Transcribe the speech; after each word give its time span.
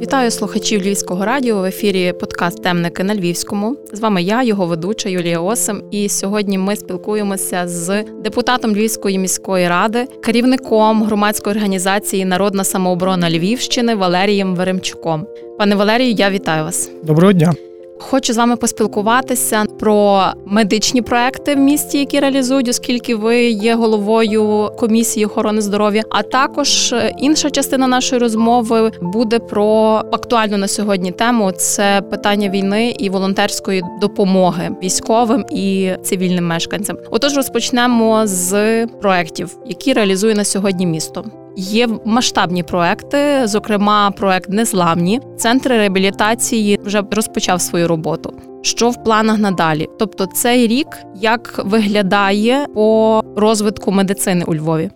Вітаю 0.00 0.30
слухачів 0.30 0.82
Львівського 0.82 1.24
радіо 1.24 1.60
в 1.60 1.64
ефірі 1.64 2.12
подкаст 2.20 2.62
Темники 2.62 3.04
на 3.04 3.14
Львівському. 3.14 3.76
З 3.92 4.00
вами 4.00 4.22
я, 4.22 4.42
його 4.42 4.66
ведуча 4.66 5.08
Юлія 5.08 5.40
Осим. 5.40 5.82
І 5.90 6.08
сьогодні 6.08 6.58
ми 6.58 6.76
спілкуємося 6.76 7.68
з 7.68 8.04
депутатом 8.24 8.72
Львівської 8.72 9.18
міської 9.18 9.68
ради, 9.68 10.06
керівником 10.22 11.02
громадської 11.02 11.56
організації 11.56 12.24
Народна 12.24 12.64
самооборона 12.64 13.30
Львівщини 13.30 13.94
Валерієм 13.94 14.54
Веремчуком. 14.54 15.26
Пане 15.58 15.74
Валерію, 15.74 16.12
я 16.12 16.30
вітаю 16.30 16.64
вас. 16.64 16.90
Доброго 17.02 17.32
дня. 17.32 17.54
Хочу 17.98 18.32
з 18.32 18.36
вами 18.36 18.56
поспілкуватися 18.56 19.64
про 19.80 20.24
медичні 20.46 21.02
проекти 21.02 21.54
в 21.54 21.58
місті, 21.58 21.98
які 21.98 22.20
реалізують, 22.20 22.68
оскільки 22.68 23.14
ви 23.14 23.42
є 23.44 23.74
головою 23.74 24.70
комісії 24.78 25.26
охорони 25.26 25.60
здоров'я. 25.60 26.02
А 26.10 26.22
також 26.22 26.92
е, 26.92 27.14
інша 27.18 27.50
частина 27.50 27.86
нашої 27.86 28.20
розмови 28.20 28.92
буде 29.02 29.38
про 29.38 29.66
актуальну 30.12 30.56
на 30.56 30.68
сьогодні 30.68 31.12
тему: 31.12 31.52
це 31.52 32.02
питання 32.10 32.48
війни 32.48 32.94
і 32.98 33.10
волонтерської 33.10 33.82
допомоги 34.00 34.70
військовим 34.82 35.44
і 35.50 35.92
цивільним 36.02 36.46
мешканцям. 36.46 36.98
Отож, 37.10 37.36
розпочнемо 37.36 38.22
з 38.26 38.86
проектів, 38.86 39.56
які 39.66 39.92
реалізує 39.92 40.34
на 40.34 40.44
сьогодні 40.44 40.86
місто. 40.86 41.24
Є 41.56 41.88
масштабні 42.04 42.62
проекти, 42.62 43.46
зокрема, 43.46 44.10
проект 44.10 44.50
Незламні. 44.50 45.20
Центр 45.36 45.68
реабілітації 45.68 46.78
вже 46.84 47.02
розпочав 47.10 47.60
свою 47.60 47.88
роботу. 47.88 48.32
Що 48.62 48.90
в 48.90 49.04
планах 49.04 49.38
надалі? 49.38 49.88
Тобто, 49.98 50.26
цей 50.26 50.66
рік 50.66 50.86
як 51.20 51.60
виглядає 51.64 52.66
по 52.74 53.22
розвитку 53.36 53.92
медицини 53.92 54.44
у 54.44 54.54
Львові? 54.54 54.90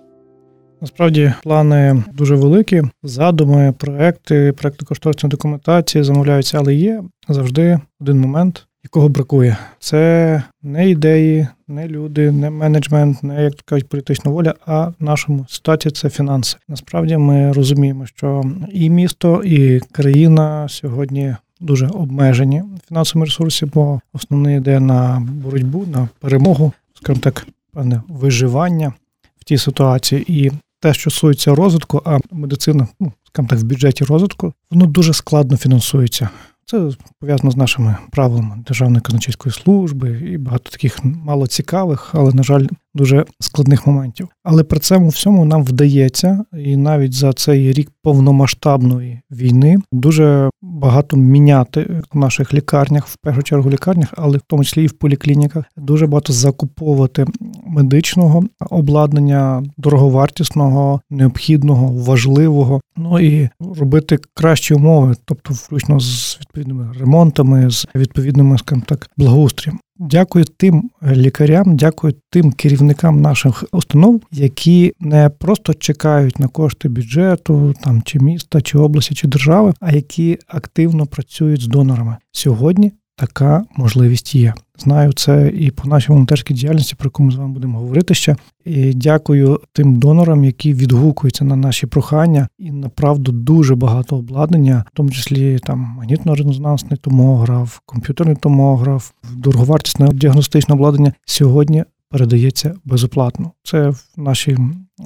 Насправді 0.80 1.32
плани 1.42 2.04
дуже 2.12 2.34
великі. 2.34 2.82
Задуми, 3.02 3.74
проекти, 3.78 4.52
проекти 4.52 4.84
кошторисної 4.84 5.30
документації 5.30 6.04
замовляються, 6.04 6.58
але 6.58 6.74
є 6.74 7.02
завжди 7.28 7.80
один 8.00 8.20
момент, 8.20 8.66
якого 8.84 9.08
бракує. 9.08 9.56
Це 9.78 10.42
не 10.62 10.90
ідеї, 10.90 11.46
не 11.68 11.88
люди, 11.88 12.30
не 12.32 12.50
менеджмент, 12.50 13.22
не 13.22 13.44
як 13.44 13.54
кажуть 13.54 13.88
політична 13.88 14.30
воля, 14.30 14.54
а 14.66 14.86
в 14.86 14.94
нашому 15.00 15.46
ситуації 15.48 15.92
це 15.92 16.10
фінанси. 16.10 16.56
Насправді 16.68 17.16
ми 17.16 17.52
розуміємо, 17.52 18.06
що 18.06 18.44
і 18.72 18.90
місто, 18.90 19.42
і 19.44 19.80
країна 19.80 20.68
сьогодні. 20.68 21.36
Дуже 21.62 21.86
обмежені 21.86 22.62
фінансові 22.88 23.24
ресурси, 23.24 23.66
бо 23.74 24.00
основне 24.12 24.56
йде 24.56 24.80
на 24.80 25.26
боротьбу, 25.32 25.86
на 25.86 26.08
перемогу, 26.20 26.72
скажімо 26.94 27.20
так, 27.22 27.46
певне 27.72 28.02
виживання 28.08 28.92
в 29.38 29.44
тій 29.44 29.58
ситуації. 29.58 30.44
І 30.44 30.50
те, 30.80 30.94
що 30.94 31.10
стосується 31.10 31.54
розвитку, 31.54 32.02
а 32.04 32.18
медицина, 32.32 32.88
ну 33.00 33.12
скажімо 33.26 33.48
так, 33.48 33.58
в 33.58 33.62
бюджеті 33.62 34.04
розвитку, 34.04 34.52
воно 34.70 34.86
дуже 34.86 35.12
складно 35.12 35.56
фінансується. 35.56 36.28
Це 36.70 36.90
пов'язано 37.20 37.50
з 37.50 37.56
нашими 37.56 37.96
правилами 38.10 38.64
Державної 38.66 39.00
казначейської 39.00 39.52
служби 39.52 40.10
і 40.10 40.38
багато 40.38 40.70
таких 40.70 41.04
мало 41.04 41.46
цікавих, 41.46 42.10
але, 42.12 42.32
на 42.32 42.42
жаль, 42.42 42.66
дуже 42.94 43.24
складних 43.40 43.86
моментів. 43.86 44.28
Але 44.44 44.64
при 44.64 44.80
цьому 44.80 45.08
всьому 45.08 45.44
нам 45.44 45.64
вдається, 45.64 46.44
і 46.52 46.76
навіть 46.76 47.12
за 47.12 47.32
цей 47.32 47.72
рік 47.72 47.90
повномасштабної 48.02 49.20
війни 49.30 49.78
дуже 49.92 50.50
багато 50.62 51.16
міняти 51.16 52.02
в 52.12 52.18
наших 52.18 52.54
лікарнях, 52.54 53.06
в 53.06 53.16
першу 53.16 53.42
чергу 53.42 53.70
лікарнях, 53.70 54.14
але 54.16 54.38
в 54.38 54.42
тому 54.46 54.64
числі 54.64 54.84
і 54.84 54.86
в 54.86 54.92
поліклініках, 54.92 55.64
дуже 55.76 56.06
багато 56.06 56.32
закуповувати 56.32 57.26
медичного 57.70 58.44
обладнання, 58.70 59.62
дороговартісного, 59.78 61.00
необхідного, 61.10 61.92
важливого. 61.92 62.80
Ну 62.96 63.20
і 63.20 63.48
робити 63.60 64.18
кращі 64.34 64.74
умови, 64.74 65.14
тобто 65.24 65.54
включно 65.54 66.00
з 66.00 66.38
відповідними 66.40 66.92
ремонтами, 67.00 67.70
з 67.70 67.86
відповідними 67.94 68.58
скажімо 68.58 68.84
так 68.86 69.10
благоустрієм. 69.16 69.80
Дякую 70.02 70.44
тим 70.44 70.90
лікарям, 71.12 71.76
дякую 71.76 72.14
тим 72.30 72.52
керівникам 72.52 73.20
наших 73.20 73.64
установ, 73.72 74.22
які 74.32 74.92
не 75.00 75.28
просто 75.28 75.74
чекають 75.74 76.38
на 76.38 76.48
кошти 76.48 76.88
бюджету, 76.88 77.74
там 77.82 78.02
чи 78.02 78.18
міста, 78.18 78.60
чи 78.60 78.78
області, 78.78 79.14
чи 79.14 79.28
держави, 79.28 79.74
а 79.80 79.92
які 79.92 80.38
активно 80.46 81.06
працюють 81.06 81.60
з 81.60 81.66
донорами 81.66 82.16
сьогодні 82.32 82.92
така 83.20 83.64
можливість 83.76 84.34
є. 84.34 84.54
Знаю 84.78 85.12
це 85.12 85.48
і 85.48 85.70
по 85.70 85.88
нашій 85.88 86.08
волонтерській 86.08 86.54
діяльності, 86.54 86.94
про 86.94 87.06
яку 87.06 87.22
ми 87.22 87.32
з 87.32 87.34
вами 87.34 87.52
будемо 87.52 87.78
говорити 87.78 88.14
ще. 88.14 88.36
І 88.64 88.94
Дякую 88.94 89.60
тим 89.72 89.96
донорам, 89.96 90.44
які 90.44 90.74
відгукуються 90.74 91.44
на 91.44 91.56
наші 91.56 91.86
прохання, 91.86 92.48
і 92.58 92.70
направду 92.72 93.32
дуже 93.32 93.74
багато 93.74 94.16
обладнання, 94.16 94.84
в 94.92 94.96
тому 94.96 95.10
числі 95.10 95.58
там 95.58 95.96
магнітно-резонансний 96.00 96.96
томограф, 96.96 97.78
комп'ютерний 97.86 98.36
томограф, 98.36 99.10
дороговартісне 99.36 100.08
діагностичне 100.08 100.74
обладнання 100.74 101.12
сьогодні 101.24 101.84
передається 102.10 102.74
безоплатно. 102.84 103.52
Це 103.62 103.88
в 103.88 104.04
нашій 104.16 104.58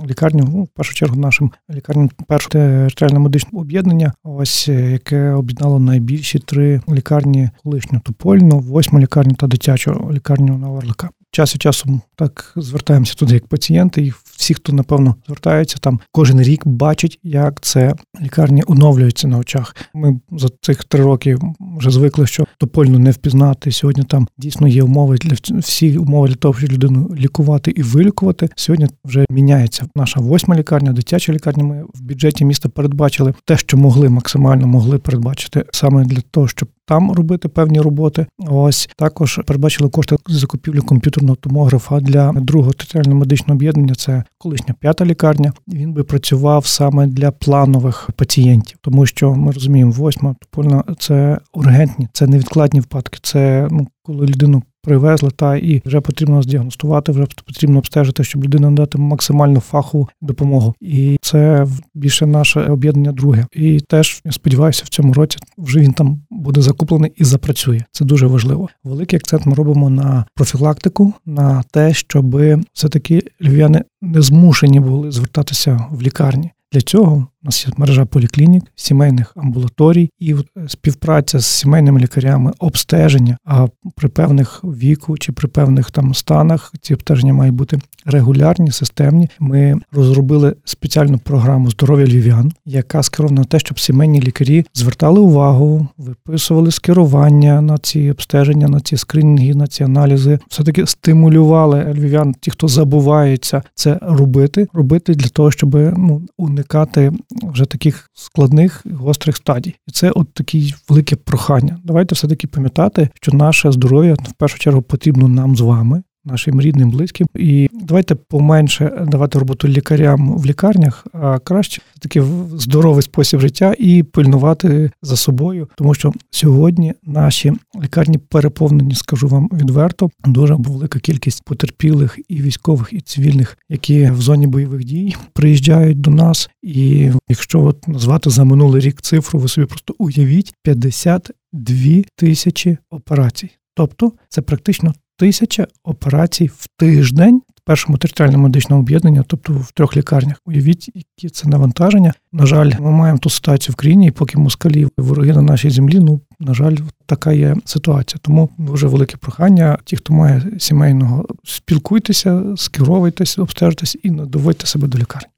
лікарні, 0.06 0.42
ну, 0.46 0.62
в 0.62 0.68
першу 0.68 0.94
чергу, 0.94 1.16
нашим 1.16 1.52
лікарням 1.70 2.10
перше 2.28 2.48
територіальне 2.48 3.18
медичне 3.18 3.60
об'єднання, 3.60 4.12
ось 4.24 4.68
е, 4.68 4.90
яке 4.90 5.30
об'єднало 5.30 5.78
найбільші 5.78 6.38
три 6.38 6.80
лікарні 6.88 7.50
колишню 7.62 8.00
Тупольну, 8.00 8.58
восьму 8.58 9.00
лікарню 9.00 9.34
та 9.34 9.46
дитячу 9.46 10.10
лікарню 10.12 10.58
на 10.58 10.70
Орлика 10.70 11.10
час 11.34 11.54
від 11.54 11.62
часу 11.62 12.00
так 12.16 12.52
звертаємося 12.56 13.14
туди 13.14 13.34
як 13.34 13.46
пацієнти, 13.46 14.02
і 14.02 14.12
всі, 14.36 14.54
хто 14.54 14.72
напевно 14.72 15.14
звертається, 15.26 15.76
там 15.80 16.00
кожен 16.12 16.42
рік 16.42 16.66
бачить, 16.66 17.18
як 17.22 17.60
це 17.60 17.94
лікарні 18.22 18.62
оновлюються 18.66 19.28
на 19.28 19.38
очах. 19.38 19.76
Ми 19.94 20.20
за 20.32 20.48
цих 20.60 20.84
три 20.84 21.04
роки 21.04 21.36
вже 21.78 21.90
звикли, 21.90 22.26
що 22.26 22.44
топольно 22.58 22.98
не 22.98 23.10
впізнати. 23.10 23.72
Сьогодні 23.72 24.02
там 24.02 24.28
дійсно 24.38 24.68
є 24.68 24.82
умови 24.82 25.16
для 25.16 25.58
всі 25.60 25.98
умови 25.98 26.28
для 26.28 26.34
того, 26.34 26.54
щоб 26.54 26.72
людину 26.72 27.10
лікувати 27.16 27.70
і 27.70 27.82
вилікувати. 27.82 28.48
Сьогодні 28.56 28.86
вже 29.04 29.24
міняється 29.30 29.86
наша 29.96 30.20
восьма 30.20 30.56
лікарня, 30.56 30.92
дитяча 30.92 31.32
лікарня. 31.32 31.64
Ми 31.64 31.84
в 31.94 32.02
бюджеті 32.02 32.44
міста 32.44 32.68
передбачили 32.68 33.34
те, 33.44 33.56
що 33.56 33.76
могли 33.76 34.08
максимально 34.08 34.66
могли 34.66 34.98
передбачити 34.98 35.64
саме 35.72 36.04
для 36.04 36.20
того, 36.30 36.48
щоб 36.48 36.68
там 36.86 37.12
робити 37.12 37.48
певні 37.48 37.80
роботи. 37.80 38.26
Ось 38.38 38.88
також 38.96 39.40
передбачили 39.46 39.90
кошти 39.90 40.16
закупівлі 40.26 40.80
комп'ютерного 40.80 41.36
томографа 41.36 42.00
для 42.00 42.32
другого 42.32 42.72
територіального 42.72 43.20
медичного 43.20 43.54
об'єднання. 43.54 43.94
Це 43.94 44.24
колишня 44.38 44.74
п'ята 44.80 45.04
лікарня. 45.04 45.52
Він 45.68 45.92
би 45.92 46.04
працював 46.04 46.66
саме 46.66 47.06
для 47.06 47.30
планових 47.30 48.10
пацієнтів, 48.16 48.78
тому 48.80 49.06
що 49.06 49.34
ми 49.34 49.52
розуміємо, 49.52 49.92
восьма 49.92 50.34
топольна 50.40 50.84
це 50.98 51.38
ургентні, 51.54 52.08
це 52.12 52.26
невідкладні 52.26 52.80
випадки. 52.80 53.18
Це 53.22 53.68
ну 53.70 53.88
коли 54.02 54.26
людину 54.26 54.62
привезли, 54.84 55.30
та 55.36 55.56
і 55.56 55.82
вже 55.84 56.00
потрібно 56.00 56.42
здіагностувати, 56.42 57.12
вже 57.12 57.26
потрібно 57.46 57.78
обстежити, 57.78 58.24
щоб 58.24 58.44
людина 58.44 58.70
надати 58.70 58.98
максимальну 58.98 59.60
фахову 59.60 60.08
допомогу. 60.22 60.74
І 60.80 61.16
це 61.20 61.66
більше 61.94 62.26
наше 62.26 62.60
об'єднання 62.60 63.12
друге. 63.12 63.46
І 63.52 63.80
теж 63.80 64.20
я 64.24 64.32
сподіваюся, 64.32 64.82
в 64.86 64.88
цьому 64.88 65.12
році 65.12 65.38
вже 65.58 65.80
він 65.80 65.92
там 65.92 66.22
буде 66.30 66.62
закуплений 66.62 67.12
і 67.16 67.24
запрацює. 67.24 67.80
Це 67.92 68.04
дуже 68.04 68.26
важливо. 68.26 68.68
Великий 68.84 69.16
акцент 69.16 69.46
ми 69.46 69.54
робимо 69.54 69.90
на 69.90 70.24
профілактику, 70.34 71.12
на 71.26 71.62
те, 71.70 71.94
щоб 71.94 72.36
все 72.72 72.88
таки 72.88 73.22
львів'яни 73.42 73.84
не 74.02 74.22
змушені 74.22 74.80
були 74.80 75.10
звертатися 75.10 75.86
в 75.90 76.02
лікарні. 76.02 76.50
Для 76.72 76.80
цього 76.80 77.26
у 77.44 77.46
нас 77.46 77.66
є 77.66 77.72
мережа 77.76 78.04
поліклінік, 78.04 78.64
сімейних 78.74 79.32
амбулаторій 79.36 80.10
і 80.18 80.34
співпраця 80.68 81.38
з 81.38 81.46
сімейними 81.46 82.00
лікарями, 82.00 82.52
обстеження. 82.58 83.36
А 83.44 83.66
при 83.96 84.08
певних 84.08 84.60
віку 84.64 85.18
чи 85.18 85.32
при 85.32 85.48
певних 85.48 85.90
там 85.90 86.14
станах 86.14 86.72
ці 86.80 86.94
обстеження 86.94 87.34
мають 87.34 87.54
бути 87.54 87.78
регулярні, 88.06 88.70
системні. 88.70 89.28
Ми 89.40 89.80
розробили 89.92 90.54
спеціальну 90.64 91.18
програму 91.18 91.70
здоров'я 91.70 92.06
львів'ян, 92.06 92.52
яка 92.66 93.02
скерована 93.02 93.40
на 93.40 93.44
те, 93.44 93.58
щоб 93.58 93.80
сімейні 93.80 94.20
лікарі 94.20 94.66
звертали 94.74 95.20
увагу, 95.20 95.88
виписували 95.98 96.70
скерування 96.70 97.60
на 97.60 97.78
ці 97.78 98.10
обстеження, 98.10 98.68
на 98.68 98.80
ці 98.80 98.96
скринінги, 98.96 99.54
на 99.54 99.66
ці 99.66 99.84
аналізи. 99.84 100.38
Все 100.48 100.64
таки 100.64 100.86
стимулювали 100.86 101.92
львів'ян, 101.96 102.34
ті, 102.40 102.50
хто 102.50 102.68
забувається 102.68 103.62
це 103.74 103.98
робити, 104.02 104.68
робити 104.72 105.14
для 105.14 105.28
того, 105.28 105.50
щоб 105.50 105.74
ну 105.96 106.22
уникати 106.38 107.12
вже 107.42 107.64
таких 107.64 108.10
складних 108.14 108.86
гострих 108.92 109.36
стадій. 109.36 109.74
І 109.86 109.92
це 109.92 110.10
от 110.10 110.34
такі 110.34 110.74
велике 110.88 111.16
прохання. 111.16 111.78
Давайте 111.84 112.14
все 112.14 112.28
таки 112.28 112.46
пам'ятати, 112.46 113.08
що 113.14 113.32
наше 113.32 113.72
здоров'я 113.72 114.14
в 114.14 114.32
першу 114.32 114.58
чергу 114.58 114.82
потрібно 114.82 115.28
нам 115.28 115.56
з 115.56 115.60
вами. 115.60 116.02
Нашим 116.24 116.60
рідним, 116.60 116.90
близьким. 116.90 117.26
І 117.34 117.68
давайте 117.72 118.14
поменше 118.14 119.06
давати 119.10 119.38
роботу 119.38 119.68
лікарям 119.68 120.38
в 120.38 120.46
лікарнях, 120.46 121.06
а 121.12 121.38
краще 121.38 121.82
таки 122.00 122.22
здоровий 122.56 123.02
спосіб 123.02 123.40
життя 123.40 123.74
і 123.78 124.02
пильнувати 124.02 124.90
за 125.02 125.16
собою, 125.16 125.68
тому 125.76 125.94
що 125.94 126.12
сьогодні 126.30 126.94
наші 127.02 127.52
лікарні 127.82 128.18
переповнені, 128.18 128.94
скажу 128.94 129.28
вам 129.28 129.48
відверто. 129.52 130.10
Дуже 130.24 130.54
велика 130.54 130.98
кількість 130.98 131.42
потерпілих 131.44 132.18
і 132.28 132.42
військових, 132.42 132.88
і 132.92 133.00
цивільних, 133.00 133.58
які 133.68 134.10
в 134.10 134.20
зоні 134.20 134.46
бойових 134.46 134.84
дій 134.84 135.16
приїжджають 135.32 136.00
до 136.00 136.10
нас. 136.10 136.50
І 136.62 137.10
якщо 137.28 137.64
от 137.64 137.88
назвати 137.88 138.30
за 138.30 138.44
минулий 138.44 138.82
рік 138.82 139.02
цифру, 139.02 139.40
ви 139.40 139.48
собі 139.48 139.66
просто 139.66 139.94
уявіть 139.98 140.54
52 140.62 142.02
тисячі 142.16 142.78
операцій. 142.90 143.50
Тобто 143.74 144.12
це 144.28 144.42
практично 144.42 144.94
тисяча 145.16 145.66
операцій 145.84 146.46
в 146.46 146.66
тиждень 146.76 147.42
в 147.56 147.60
першому 147.66 147.98
територіальному 147.98 148.42
медичному 148.42 148.82
об'єднанні, 148.82 149.22
тобто 149.26 149.52
в 149.52 149.72
трьох 149.72 149.96
лікарнях. 149.96 150.40
Уявіть, 150.46 150.90
які 150.94 151.28
це 151.28 151.48
навантаження. 151.48 152.12
На 152.32 152.46
жаль, 152.46 152.72
ми 152.80 152.90
маємо 152.90 153.18
ту 153.18 153.30
ситуацію 153.30 153.72
в 153.72 153.76
країні, 153.76 154.06
і 154.06 154.10
поки 154.10 154.38
москалі 154.38 154.86
вороги 154.96 155.32
на 155.32 155.42
нашій 155.42 155.70
землі. 155.70 156.00
Ну 156.00 156.20
на 156.40 156.54
жаль, 156.54 156.76
така 157.06 157.32
є 157.32 157.56
ситуація. 157.64 158.18
Тому 158.22 158.50
дуже 158.58 158.86
велике 158.86 159.16
прохання. 159.16 159.78
Ті, 159.84 159.96
хто 159.96 160.14
має 160.14 160.42
сімейного, 160.58 161.26
спілкуйтеся, 161.44 162.42
скеровуйтесь, 162.56 163.38
обстежтесь 163.38 163.96
і 164.02 164.10
доводьте 164.10 164.66
себе 164.66 164.88
до 164.88 164.98
лікарні. 164.98 165.33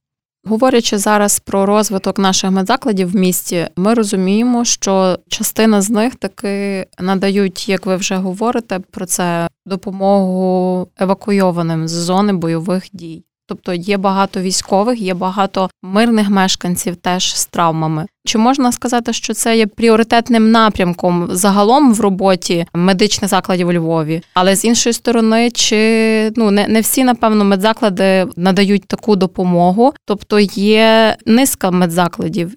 Говорячи 0.49 0.99
зараз 0.99 1.41
про 1.41 1.67
розвиток 1.67 2.19
наших 2.19 2.51
медзакладів 2.51 3.11
в 3.11 3.17
місті, 3.17 3.69
ми 3.77 3.95
розуміємо, 3.95 4.65
що 4.65 5.19
частина 5.29 5.83
з 5.83 5.91
них 5.91 6.15
таки 6.15 6.87
надають, 6.99 7.69
як 7.69 7.87
ви 7.87 7.97
вже 7.97 8.17
говорите, 8.17 8.79
про 8.91 9.07
це 9.07 9.49
допомогу 9.67 10.89
евакуйованим 10.99 11.89
з 11.89 11.93
зони 11.93 12.33
бойових 12.33 12.85
дій. 12.93 13.25
Тобто 13.49 13.75
є 13.75 13.97
багато 13.97 14.41
військових, 14.41 15.01
є 15.01 15.15
багато 15.15 15.71
мирних 15.83 16.31
мешканців 16.31 16.97
теж 16.97 17.37
з 17.37 17.47
травмами. 17.47 18.07
Чи 18.27 18.39
можна 18.39 18.73
сказати, 18.73 19.13
що 19.13 19.35
це 19.35 19.57
є 19.57 19.67
пріоритетним 19.67 20.51
напрямком 20.51 21.29
загалом 21.31 21.95
в 21.95 22.01
роботі 22.01 22.67
медичних 22.75 23.31
закладів 23.31 23.69
у 23.69 23.73
Львові? 23.73 24.23
Але 24.35 24.57
з 24.57 24.65
іншої 24.65 24.93
сторони, 24.93 25.51
чи 25.51 26.33
ну 26.37 26.51
не 26.51 26.69
не 26.69 26.81
всі 26.81 27.05
напевно 27.05 27.45
медзаклади 27.45 28.27
надають 28.37 28.87
таку 28.89 29.17
допомогу, 29.17 29.93
тобто 30.05 30.39
є 30.53 31.17
низка 31.27 31.71
медзакладів, 31.71 32.55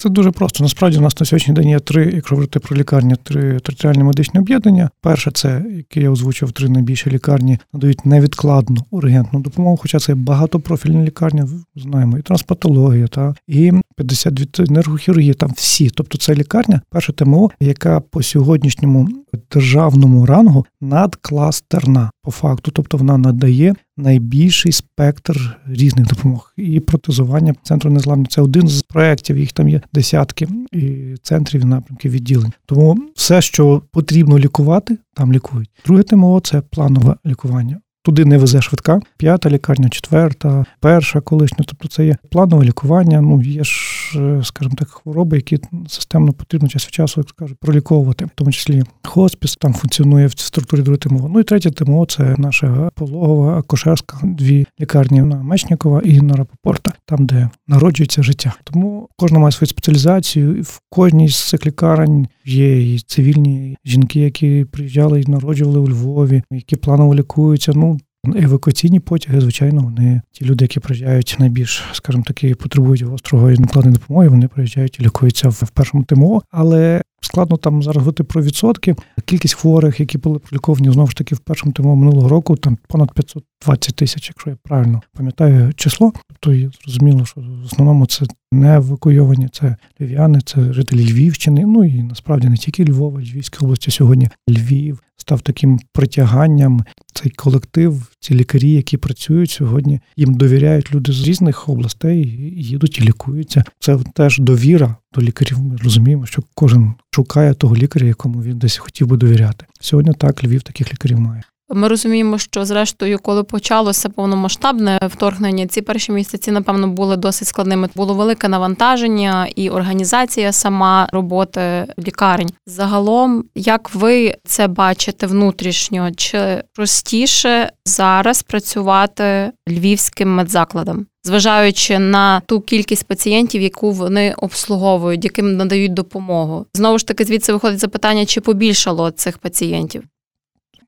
це 0.00 0.08
дуже 0.08 0.30
просто. 0.30 0.64
Насправді 0.64 0.98
у 0.98 1.00
нас 1.00 1.20
на 1.20 1.26
сьогоднішній 1.26 1.54
день 1.54 1.68
є 1.68 1.78
три, 1.78 2.12
якщо 2.14 2.34
говорити 2.34 2.60
про 2.60 2.76
лікарні, 2.76 3.14
три 3.22 3.60
територіальні 3.60 4.02
медичні 4.02 4.40
об'єднання. 4.40 4.90
Перше, 5.00 5.30
це 5.30 5.64
яке 5.76 6.00
я 6.00 6.10
озвучив, 6.10 6.52
три 6.52 6.68
найбільші 6.68 7.10
лікарні 7.10 7.58
надають 7.72 8.06
невідкладну 8.06 8.84
ургентну 8.90 9.40
допомогу. 9.40 9.78
Хоча 9.82 9.98
це 9.98 10.14
багатопрофільні 10.14 11.04
лікарні, 11.04 11.42
знаємо, 11.76 12.18
і 12.18 12.22
транспортологія, 12.22 13.06
та 13.06 13.34
і 13.48 13.72
52 13.96 14.64
нейрохірургії, 14.68 15.34
там 15.34 15.50
всі. 15.56 15.90
Тобто 15.90 16.18
це 16.18 16.34
лікарня, 16.34 16.80
перша 16.90 17.12
ТМО, 17.12 17.50
яка 17.60 18.00
по 18.00 18.22
сьогоднішньому 18.22 19.08
державному 19.52 20.26
рангу 20.26 20.66
надкластерна 20.80 22.10
по 22.22 22.30
факту, 22.30 22.70
тобто 22.70 22.96
вона 22.96 23.18
надає 23.18 23.74
найбільший 24.00 24.72
спектр 24.72 25.58
різних 25.66 26.06
допомог 26.06 26.52
і 26.56 26.80
протезування 26.80 27.54
центру 27.62 27.90
незламні. 27.90 28.26
Це 28.26 28.42
один 28.42 28.68
з 28.68 28.82
проєктів, 28.82 29.38
їх 29.38 29.52
там 29.52 29.68
є 29.68 29.80
десятки 29.92 30.48
і 30.72 31.14
центрів 31.22 31.62
і 31.62 31.64
напрямків 31.64 32.12
відділень. 32.12 32.52
Тому 32.66 32.98
все, 33.14 33.42
що 33.42 33.82
потрібно 33.92 34.38
лікувати, 34.38 34.98
там 35.14 35.32
лікують. 35.32 35.70
Друге 35.86 36.02
ТМО 36.02 36.40
це 36.40 36.60
планове 36.60 37.16
лікування. 37.26 37.80
Туди 38.02 38.24
не 38.24 38.38
везе 38.38 38.62
швидка, 38.62 39.00
п'ята 39.16 39.50
лікарня, 39.50 39.88
четверта, 39.88 40.64
перша 40.80 41.20
колишня. 41.20 41.64
Тобто 41.66 41.88
це 41.88 42.06
є 42.06 42.16
планове 42.30 42.64
лікування. 42.64 43.20
Ну 43.20 43.42
є 43.42 43.64
ж, 43.64 43.74
е, 44.16 44.40
скажімо 44.44 44.74
так, 44.78 44.88
хвороби, 44.88 45.36
які 45.36 45.58
системно 45.88 46.32
потрібно 46.32 46.68
час 46.68 46.86
від 46.86 46.94
часу, 46.94 47.20
як 47.20 47.26
кажуть, 47.26 47.58
проліковувати, 47.60 48.24
в 48.24 48.30
тому 48.34 48.52
числі 48.52 48.82
хоспіс 49.04 49.56
там 49.56 49.74
функціонує 49.74 50.26
в 50.26 50.30
структурі 50.30 50.82
другої 50.82 50.98
ТМО. 50.98 51.30
Ну 51.34 51.40
і 51.40 51.44
третє 51.44 51.70
ТМО 51.70 52.06
це 52.06 52.34
наша 52.38 52.90
пологова, 52.94 53.58
акушерська, 53.58 54.18
дві 54.22 54.66
лікарні 54.80 55.22
на 55.22 55.42
Мечникова 55.42 56.00
і 56.04 56.20
на 56.20 56.34
Рапопорта, 56.34 56.92
там 57.06 57.26
де 57.26 57.50
народжується 57.68 58.22
життя. 58.22 58.54
Тому 58.64 59.08
кожна 59.16 59.38
має 59.38 59.52
свою 59.52 59.68
спеціалізацію, 59.68 60.56
і 60.56 60.60
в 60.60 60.80
кожній 60.90 61.28
з 61.28 61.48
цих 61.48 61.66
лікарень 61.66 62.28
є 62.44 62.94
і 62.94 62.98
цивільні 62.98 63.76
жінки, 63.84 64.20
які 64.20 64.66
приїжджали 64.72 65.20
і 65.20 65.30
народжували 65.30 65.78
у 65.78 65.88
Львові, 65.88 66.42
які 66.50 66.76
планово 66.76 67.14
лікуються. 67.14 67.72
Ну 67.74 67.90
Евакуаційні 68.26 69.00
потяги, 69.00 69.40
звичайно, 69.40 69.82
вони 69.82 70.20
ті 70.32 70.44
люди, 70.44 70.64
які 70.64 70.80
приїжджають 70.80 71.36
найбільш, 71.38 71.84
скажімо 71.92 72.24
таки, 72.26 72.54
потребують 72.54 73.02
гострого 73.02 73.50
і 73.50 73.58
накладної 73.58 73.96
допомоги, 73.96 74.28
вони 74.28 74.48
приїжджають 74.48 75.00
і 75.00 75.02
лікуються 75.02 75.48
в 75.48 75.70
першому 75.70 76.04
ТМО. 76.04 76.42
Але 76.50 77.02
складно 77.20 77.56
там 77.56 77.82
зараз 77.82 77.96
говорити 77.96 78.24
про 78.24 78.42
відсотки. 78.42 78.96
Кількість 79.24 79.54
хворих, 79.54 80.00
які 80.00 80.18
були 80.18 80.38
проліковані 80.38 80.90
знову 80.90 81.08
ж 81.08 81.16
таки 81.16 81.34
в 81.34 81.38
першому 81.38 81.72
ТМО 81.72 81.96
минулого 81.96 82.28
року, 82.28 82.56
там 82.56 82.78
понад 82.88 83.12
520 83.12 83.96
тисяч, 83.96 84.28
якщо 84.28 84.50
я 84.50 84.56
правильно 84.62 85.02
пам'ятаю 85.12 85.72
число. 85.74 86.12
Тобто 86.40 86.70
зрозуміло, 86.84 87.26
що 87.26 87.40
в 87.40 87.64
основному 87.64 88.06
це 88.06 88.26
не 88.52 88.74
евакуйовані, 88.76 89.48
це 89.52 89.76
львів'яни, 90.00 90.40
це 90.44 90.72
жителі 90.72 91.12
Львівщини. 91.12 91.64
Ну 91.66 91.84
і 91.84 92.02
насправді 92.02 92.48
не 92.48 92.56
тільки 92.56 92.84
Львова, 92.84 93.20
Львівської 93.20 93.66
області 93.66 93.90
сьогодні 93.90 94.28
Львів 94.50 95.02
став 95.20 95.40
таким 95.40 95.80
притяганням. 95.92 96.84
Цей 97.14 97.30
колектив, 97.30 98.06
ці 98.20 98.34
лікарі, 98.34 98.70
які 98.70 98.96
працюють 98.96 99.50
сьогодні, 99.50 100.00
їм 100.16 100.34
довіряють 100.34 100.94
люди 100.94 101.12
з 101.12 101.26
різних 101.26 101.68
областей, 101.68 102.24
їдуть 102.56 102.98
і 102.98 103.02
лікуються. 103.02 103.64
Це 103.80 103.98
теж 104.14 104.38
довіра 104.38 104.96
до 105.14 105.22
лікарів. 105.22 105.60
Ми 105.60 105.76
розуміємо, 105.76 106.26
що 106.26 106.42
кожен 106.54 106.94
шукає 107.14 107.54
того 107.54 107.76
лікаря, 107.76 108.06
якому 108.06 108.42
він 108.42 108.58
десь 108.58 108.76
хотів 108.76 109.06
би 109.06 109.16
довіряти. 109.16 109.66
Сьогодні 109.80 110.12
так 110.12 110.44
Львів 110.44 110.62
таких 110.62 110.92
лікарів 110.92 111.20
має. 111.20 111.42
Ми 111.72 111.88
розуміємо, 111.88 112.38
що 112.38 112.64
зрештою, 112.64 113.18
коли 113.18 113.42
почалося 113.42 114.08
повномасштабне 114.08 114.98
вторгнення, 115.02 115.66
ці 115.66 115.82
перші 115.82 116.12
місяці, 116.12 116.50
напевно, 116.50 116.88
були 116.88 117.16
досить 117.16 117.48
складними. 117.48 117.88
Було 117.94 118.14
велике 118.14 118.48
навантаження 118.48 119.48
і 119.56 119.70
організація 119.70 120.52
сама 120.52 121.08
роботи 121.12 121.86
лікарень. 122.06 122.50
Загалом, 122.66 123.44
як 123.54 123.94
ви 123.94 124.34
це 124.44 124.68
бачите 124.68 125.26
внутрішньо, 125.26 126.10
чи 126.16 126.62
простіше 126.74 127.70
зараз 127.84 128.42
працювати 128.42 129.52
львівським 129.68 130.34
медзакладам? 130.34 131.06
Зважаючи 131.24 131.98
на 131.98 132.40
ту 132.46 132.60
кількість 132.60 133.06
пацієнтів, 133.06 133.62
яку 133.62 133.92
вони 133.92 134.34
обслуговують, 134.36 135.24
яким 135.24 135.56
надають 135.56 135.94
допомогу, 135.94 136.66
знову 136.74 136.98
ж 136.98 137.06
таки 137.06 137.24
звідси 137.24 137.52
виходить 137.52 137.78
запитання, 137.78 138.26
чи 138.26 138.40
побільшало 138.40 139.10
цих 139.10 139.38
пацієнтів? 139.38 140.02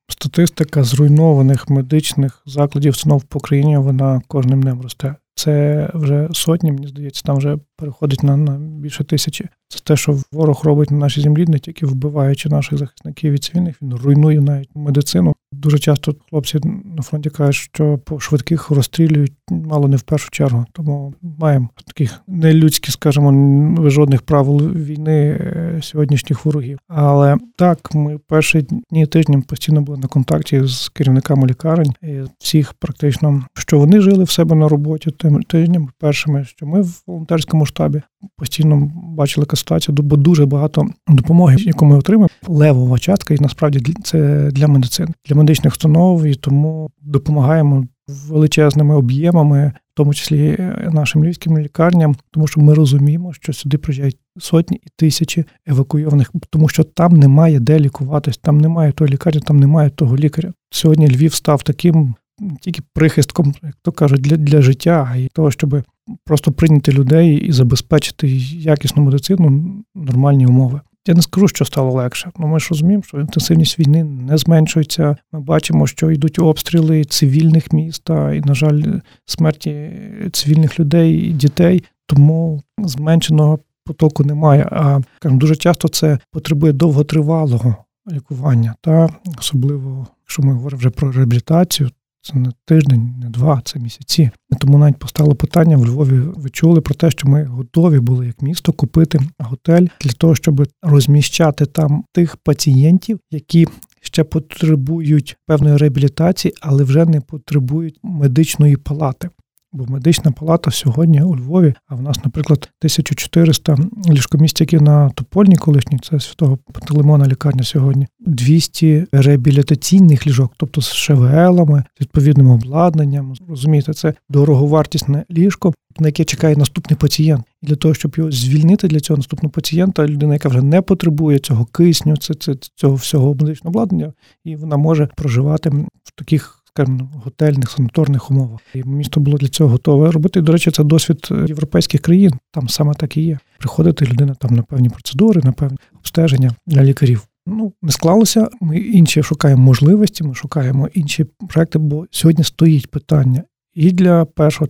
Статистика 0.09 0.85
зруйнованих 0.85 1.69
медичних 1.69 2.43
закладів 2.47 2.91
установ 2.91 3.25
по 3.25 3.41
країні 3.41 3.77
вона 3.77 4.23
кожним 4.29 4.63
днем 4.63 4.83
росте. 4.83 5.15
Це 5.35 5.91
вже 5.95 6.29
сотні, 6.33 6.73
мені 6.73 6.87
здається, 6.87 7.23
там 7.25 7.37
вже 7.37 7.59
переходить 7.83 8.23
на 8.23 8.37
на 8.37 8.59
більше 8.59 9.05
тисячі. 9.05 9.49
Це 9.69 9.79
те, 9.85 9.97
що 9.97 10.19
ворог 10.33 10.61
робить 10.65 10.91
на 10.91 10.97
нашій 10.97 11.21
землі, 11.21 11.45
не 11.49 11.59
тільки 11.59 11.87
вбиваючи 11.87 12.49
наших 12.49 12.79
захисників 12.79 13.33
і 13.33 13.39
цивільних, 13.39 13.83
він 13.83 13.95
руйнує 13.95 14.41
навіть 14.41 14.71
медицину. 14.75 15.35
Дуже 15.53 15.79
часто 15.79 16.15
хлопці 16.31 16.61
на 16.97 17.03
фронті 17.03 17.31
кажуть, 17.31 17.55
що 17.55 17.99
по 17.99 18.21
швидких 18.21 18.71
розстрілюють 18.71 19.33
мало 19.51 19.89
не 19.89 19.97
в 19.97 20.03
першу 20.03 20.31
чергу. 20.31 20.65
Тому 20.73 21.15
маємо 21.23 21.69
таких 21.87 22.21
нелюдських, 22.27 22.93
скажімо, 22.93 23.91
жодних 23.91 24.23
правил 24.23 24.73
війни 24.73 25.39
е, 25.41 25.79
сьогоднішніх 25.83 26.45
ворогів. 26.45 26.79
Але 26.89 27.37
так, 27.57 27.95
ми 27.95 28.19
перші 28.19 28.67
дні 28.91 29.07
тижні 29.07 29.39
постійно 29.39 29.81
були 29.81 29.99
на 29.99 30.09
контакті 30.09 30.61
з 30.65 30.89
керівниками 30.89 31.47
лікарень 31.47 31.95
і 32.03 32.21
всіх, 32.39 32.75
практично, 32.75 33.45
що 33.55 33.79
вони 33.79 34.01
жили 34.01 34.25
в 34.25 34.31
себе 34.31 34.57
на 34.57 34.69
роботі 34.69 35.11
тим 35.11 35.43
тижнем 35.43 35.89
першими, 35.99 36.45
що 36.45 36.67
ми 36.67 36.83
в 36.83 37.03
волонтерському 37.07 37.67
штабі 37.73 38.03
постійно 38.37 38.91
бачили 38.95 39.43
яка 39.43 39.57
ситуація, 39.57 39.97
бо 40.01 40.17
дуже 40.17 40.47
багато 40.47 40.87
допомоги, 41.09 41.57
яку 41.59 41.87
ми 41.87 41.97
отримаємо, 41.97 42.29
левова 42.49 42.99
частка, 42.99 43.35
і 43.35 43.39
насправді 43.41 43.95
це 44.05 44.51
для 44.53 44.69
медицини, 44.69 45.13
для 45.29 45.37
медичних 45.37 45.73
установ, 45.73 46.25
і 46.25 46.35
тому 46.35 46.91
допомагаємо 47.01 47.87
величезними 48.29 48.95
об'ємами, 48.95 49.73
в 49.93 49.95
тому 49.95 50.15
числі 50.15 50.57
е, 50.59 50.91
нашим 50.93 51.25
львівським 51.25 51.59
лікарням, 51.59 52.17
тому 52.31 52.47
що 52.47 52.61
ми 52.61 52.75
розуміємо, 52.75 53.33
що 53.33 53.53
сюди 53.53 53.79
приїжджають 53.79 54.19
сотні 54.39 54.77
і 54.77 54.89
тисячі 54.97 55.45
евакуйованих, 55.67 56.33
тому 56.51 56.69
що 56.69 56.85
там 56.85 57.17
немає 57.17 57.61
де 57.61 57.79
лікуватись, 57.81 58.39
там 58.39 58.59
немає 58.59 58.93
того 58.93 59.09
лікарні, 59.09 59.41
там 59.41 59.61
немає 59.61 59.91
того 59.91 60.17
лікаря. 60.17 60.53
Сьогодні 60.71 61.09
Львів 61.09 61.35
став 61.35 61.63
таким 61.63 62.15
тільки 62.61 62.83
прихистком, 62.95 63.55
як 63.63 63.75
то 63.83 63.93
кажуть, 63.93 64.21
для 64.21 64.37
для 64.37 64.63
життя 64.63 65.15
і 65.19 65.29
того, 65.33 65.51
щоб 65.51 65.83
просто 66.25 66.53
прийняти 66.53 66.93
людей 66.93 67.37
і 67.37 67.53
забезпечити 67.53 68.29
якісну 68.53 69.03
медицину, 69.03 69.75
нормальні 69.95 70.47
умови. 70.47 70.81
Я 71.07 71.15
не 71.15 71.23
скажу, 71.23 71.49
що 71.49 71.65
стало 71.65 71.93
легше. 71.93 72.31
Ну 72.39 72.47
ми 72.47 72.61
ж 72.61 72.69
розуміємо, 72.71 73.03
що 73.03 73.21
інтенсивність 73.21 73.79
війни 73.79 74.05
не 74.05 74.39
зменшується. 74.39 75.17
Ми 75.33 75.41
бачимо, 75.41 75.87
що 75.87 76.11
йдуть 76.11 76.39
обстріли 76.39 77.05
цивільних 77.05 77.73
міст, 77.73 78.11
і, 78.11 78.41
на 78.41 78.55
жаль, 78.55 78.83
смерті 79.27 79.91
цивільних 80.33 80.81
людей 80.81 81.15
і 81.15 81.33
дітей. 81.33 81.85
Тому 82.07 82.63
зменшеного 82.79 83.59
потоку 83.85 84.25
немає. 84.25 84.69
А 84.71 85.01
кажемо, 85.21 85.41
дуже 85.41 85.57
часто 85.57 85.89
це 85.89 86.19
потребує 86.31 86.73
довготривалого 86.73 87.77
лікування, 88.13 88.75
та 88.81 89.09
особливо, 89.39 90.07
якщо 90.23 90.43
ми 90.43 90.53
говоримо 90.53 90.79
вже 90.79 90.91
про 90.91 91.13
реабілітацію. 91.13 91.91
Це 92.25 92.39
не 92.39 92.53
тиждень, 92.65 93.15
не 93.19 93.31
два, 93.31 93.63
це 93.65 93.79
місяці. 93.79 94.31
Тому 94.61 94.79
навіть 94.79 94.97
постало 94.97 95.35
питання 95.35 95.77
в 95.77 95.87
Львові. 95.87 96.19
Ви 96.19 96.51
чули 96.51 96.81
про 96.81 96.95
те, 96.95 97.11
що 97.11 97.29
ми 97.29 97.45
готові 97.45 98.01
були 98.01 98.27
як 98.27 98.43
місто 98.43 98.73
купити 98.73 99.21
готель 99.39 99.87
для 100.01 100.13
того, 100.13 100.35
щоб 100.35 100.67
розміщати 100.83 101.67
там 101.67 102.05
тих 102.13 102.37
пацієнтів, 102.37 103.19
які 103.31 103.67
ще 104.01 104.25
потребують 104.25 105.37
певної 105.47 105.77
реабілітації, 105.77 106.55
але 106.61 106.85
вже 106.85 107.05
не 107.05 107.21
потребують 107.21 107.99
медичної 108.03 108.77
палати. 108.77 109.29
Бо 109.75 109.87
медична 109.87 110.33
палата 110.33 110.71
сьогодні 110.71 111.23
у 111.23 111.37
Львові, 111.37 111.75
а 111.87 111.95
в 111.95 112.03
нас, 112.03 112.25
наприклад, 112.25 112.69
1400 112.81 113.77
ліжкомісць, 114.11 114.61
які 114.61 114.77
на 114.77 115.11
Топольній 115.11 115.57
колишній, 115.57 115.99
це 115.99 116.21
святого 116.21 116.59
Пантелеймона 116.73 117.29
лікарня 117.29 117.63
сьогодні, 117.63 118.07
200 118.21 119.07
реабілітаційних 119.13 120.27
ліжок, 120.27 120.53
тобто 120.57 120.81
з 120.83 120.93
ШВЛами, 120.93 121.85
з 121.99 122.01
відповідним 122.01 122.51
обладнанням. 122.51 123.35
Розумієте, 123.49 123.93
це 123.93 124.15
дороговартісне 124.29 125.25
ліжко, 125.31 125.75
на 125.99 126.09
яке 126.09 126.25
чекає 126.25 126.57
наступний 126.57 126.97
пацієнт. 126.97 127.45
І 127.63 127.67
для 127.67 127.77
того, 127.77 127.95
щоб 127.95 128.15
його 128.17 128.31
звільнити 128.31 128.89
для 128.89 129.01
цього 129.01 129.17
наступного 129.17 129.51
пацієнта, 129.51 130.07
людина, 130.07 130.33
яка 130.33 130.49
вже 130.49 130.63
не 130.63 130.83
потребує 130.83 131.39
цього 131.39 131.65
кисню, 131.65 132.17
це, 132.17 132.35
це 132.35 132.55
цього 132.75 132.95
всього 132.95 133.35
медичного 133.35 133.71
обладнання, 133.71 134.13
і 134.45 134.57
вона 134.57 134.77
може 134.77 135.09
проживати 135.17 135.71
в 136.05 136.11
таких 136.17 136.62
скажімо, 136.75 137.11
готельних 137.25 137.71
санаторних 137.71 138.31
умовах. 138.31 138.61
І 138.75 138.83
місто 138.85 139.21
було 139.21 139.39
для 139.39 139.49
цього 139.49 139.71
готове 139.71 140.11
робити. 140.11 140.41
До 140.41 140.53
речі, 140.53 140.71
це 140.71 140.85
досвід 140.85 141.29
європейських 141.31 142.01
країн. 142.01 142.33
Там 142.51 142.69
саме 142.69 142.95
так 142.95 143.17
і 143.17 143.23
є. 143.23 143.39
Приходити 143.59 144.05
людина 144.07 144.35
там 144.35 144.55
на 144.55 144.63
певні 144.63 144.89
процедури, 144.89 145.41
на 145.45 145.53
певні 145.53 145.79
обстеження 145.95 146.51
для 146.67 146.85
лікарів. 146.85 147.27
Ну, 147.47 147.73
не 147.83 147.93
склалося. 147.93 148.49
Ми 148.61 148.79
інші 148.79 149.23
шукаємо 149.23 149.63
можливості, 149.63 150.25
ми 150.25 150.35
шукаємо 150.35 150.89
інші 150.95 151.25
проекти, 151.25 151.79
бо 151.79 152.07
сьогодні 152.11 152.45
стоїть 152.45 152.91
питання 152.91 153.43
і 153.75 153.91
для 153.91 154.25
першого 154.25 154.67